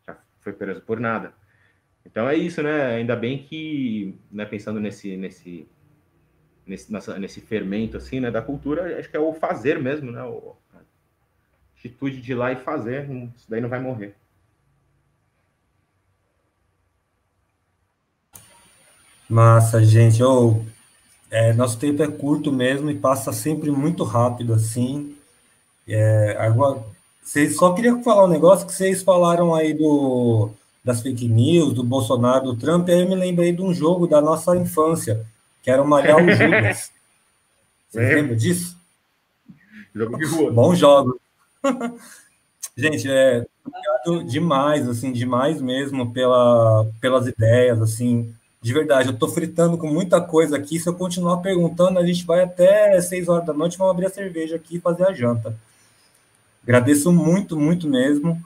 [0.07, 1.35] Já foi preso por nada.
[2.07, 2.97] Então é isso, né?
[2.97, 5.69] Ainda bem que, né, pensando nesse, nesse,
[6.65, 10.23] nesse, nessa, nesse fermento, assim, né, da cultura, acho que é o fazer mesmo, né?
[10.23, 10.79] O, a
[11.77, 14.15] atitude de ir lá e fazer, isso daí não vai morrer.
[19.29, 20.23] Massa, gente.
[20.23, 20.63] Oh,
[21.29, 25.17] é, nosso tempo é curto mesmo e passa sempre muito rápido assim.
[25.89, 26.85] É, agora,
[27.21, 30.51] vocês só queria falar um negócio que vocês falaram aí do,
[30.87, 34.21] das fake news, do Bolsonaro, do Trump, aí eu me lembrei de um jogo da
[34.21, 35.27] nossa infância,
[35.61, 36.93] que era o Malhar o Judas.
[37.91, 38.77] Você lembra disso?
[39.93, 40.53] Jogo de rua.
[40.53, 41.21] Bom jogo.
[42.79, 48.33] Gente, é obrigado demais, assim, demais mesmo pela, pelas ideias, assim,
[48.63, 49.09] de verdade.
[49.09, 50.79] Eu estou fritando com muita coisa aqui.
[50.79, 54.11] Se eu continuar perguntando, a gente vai até seis horas da noite, vamos abrir a
[54.11, 55.53] cerveja aqui e fazer a janta.
[56.63, 58.41] Agradeço muito, muito mesmo.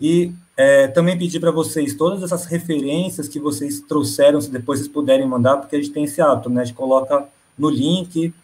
[0.00, 4.92] E é, também pedir para vocês todas essas referências que vocês trouxeram, se depois vocês
[4.92, 6.62] puderem mandar, porque a gente tem esse hábito, né?
[6.62, 7.26] A gente coloca
[7.58, 8.34] no link.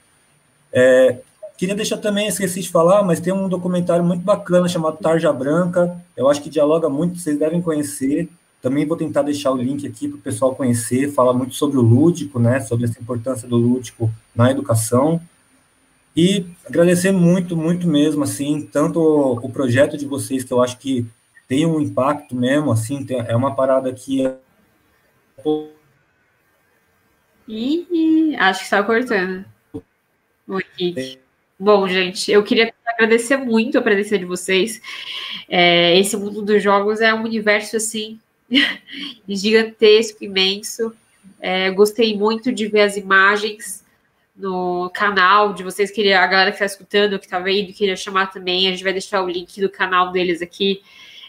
[0.73, 1.19] É,
[1.57, 6.03] Queria deixar também, esqueci de falar, mas tem um documentário muito bacana chamado Tarja Branca.
[6.15, 8.29] Eu acho que dialoga muito, vocês devem conhecer.
[8.61, 11.13] Também vou tentar deixar o link aqui para o pessoal conhecer.
[11.13, 12.61] Fala muito sobre o lúdico, né?
[12.61, 15.19] Sobre essa importância do lúdico na educação.
[16.15, 21.07] E agradecer muito, muito mesmo, assim, tanto o, projeto de vocês, que eu acho que
[21.47, 24.37] tem um impacto mesmo, assim, tem, é uma parada que é...
[27.49, 29.45] Ih, acho que está cortando.
[30.49, 31.19] Oi,
[31.59, 34.81] Bom, gente, eu queria agradecer muito a presença de vocês.
[35.49, 38.21] É, esse mundo dos jogos é um universo assim
[39.29, 40.95] gigantesco, imenso.
[41.41, 43.85] É, gostei muito de ver as imagens
[44.37, 48.27] no canal de vocês, queria, a galera que está escutando, que está vendo, queria chamar
[48.27, 48.69] também.
[48.69, 50.83] A gente vai deixar o link do canal deles aqui,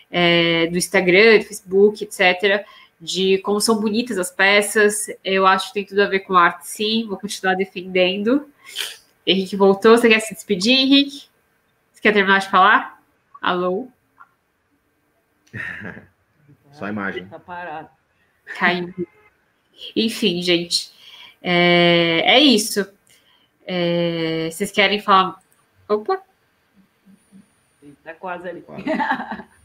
[0.10, 2.66] é, do Instagram, do Facebook, etc.
[3.00, 5.08] De como são bonitas as peças.
[5.24, 7.06] Eu acho que tem tudo a ver com arte, sim.
[7.08, 8.50] Vou continuar defendendo.
[9.26, 9.98] Henrique voltou.
[9.98, 11.28] Você quer se despedir, Henrique?
[11.94, 13.02] Você quer terminar de falar?
[13.42, 13.88] Alô?
[16.72, 17.26] Só a imagem.
[17.28, 17.90] Tá parado.
[18.58, 18.94] Caiu.
[19.96, 20.92] Enfim, gente.
[21.42, 22.88] É, é isso.
[23.66, 25.42] É, vocês querem falar?
[25.90, 26.22] Opa!
[28.04, 28.62] Tá quase ali.
[28.62, 28.84] Quase.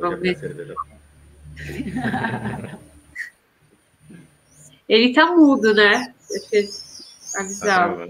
[0.00, 0.76] Vamos ver.
[4.88, 6.12] Ele tá mudo, né?
[6.50, 6.56] Deixa
[7.36, 7.96] eu avisar.
[7.96, 8.08] Tá,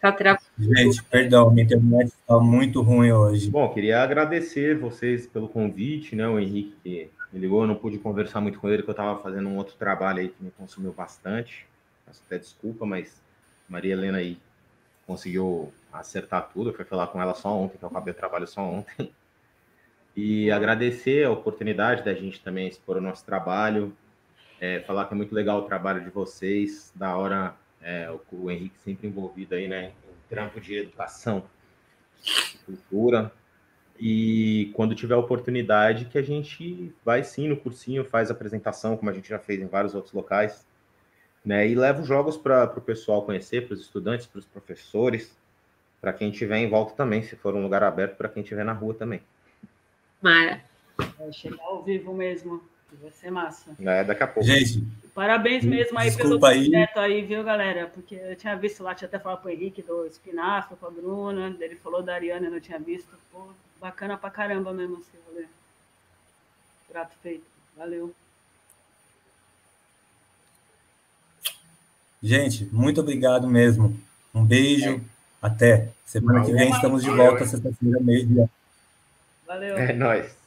[0.00, 0.44] tá travando.
[0.58, 3.50] Gente, perdão, minha internet está muito ruim hoje.
[3.50, 6.26] Bom, queria agradecer vocês pelo convite, né?
[6.26, 9.48] O Henrique me ligou, eu não pude conversar muito com ele, porque eu estava fazendo
[9.48, 11.66] um outro trabalho aí que me consumiu bastante.
[12.06, 13.20] Peço até desculpa, mas
[13.68, 14.38] Maria Helena aí
[15.06, 16.70] conseguiu acertar tudo.
[16.70, 19.12] Eu fui falar com ela só ontem, que eu acabei o trabalho só ontem.
[20.20, 23.96] E agradecer a oportunidade da gente também expor o nosso trabalho,
[24.60, 28.50] é, falar que é muito legal o trabalho de vocês, da hora é, o, o,
[28.50, 31.44] Henrique sempre envolvido aí, né, em trampo de educação,
[32.66, 33.30] cultura,
[33.96, 39.14] e quando tiver oportunidade que a gente vai sim no cursinho, faz apresentação, como a
[39.14, 40.66] gente já fez em vários outros locais,
[41.44, 45.38] né, e leva os jogos para o pessoal conhecer, para os estudantes, para os professores,
[46.00, 48.72] para quem estiver em volta também, se for um lugar aberto, para quem estiver na
[48.72, 49.22] rua também.
[50.20, 50.60] Mara.
[51.18, 52.62] Vai chegar ao vivo mesmo.
[53.00, 53.76] Vai ser massa.
[53.80, 54.48] É, daqui a pouco.
[54.48, 54.82] Gente.
[55.14, 57.12] Parabéns mesmo aí pelo projeto aí.
[57.12, 57.88] aí, viu, galera?
[57.92, 60.90] Porque eu tinha visto lá, tinha até falado com o Henrique do Espinafre, com a
[60.90, 63.08] Bruna, ele falou da Ariana, eu não tinha visto.
[63.32, 63.48] Pô,
[63.80, 65.46] bacana pra caramba mesmo esse rolê.
[66.88, 67.44] Prato feito.
[67.76, 68.14] Valeu.
[72.22, 73.98] Gente, muito obrigado mesmo.
[74.34, 74.90] Um beijo.
[74.90, 75.00] É.
[75.40, 75.88] Até.
[76.04, 76.54] Semana Valeu.
[76.54, 78.48] que vem estamos de volta, sexta-feira, meio-dia.
[79.48, 79.78] Valeu.
[79.78, 80.37] É nóis.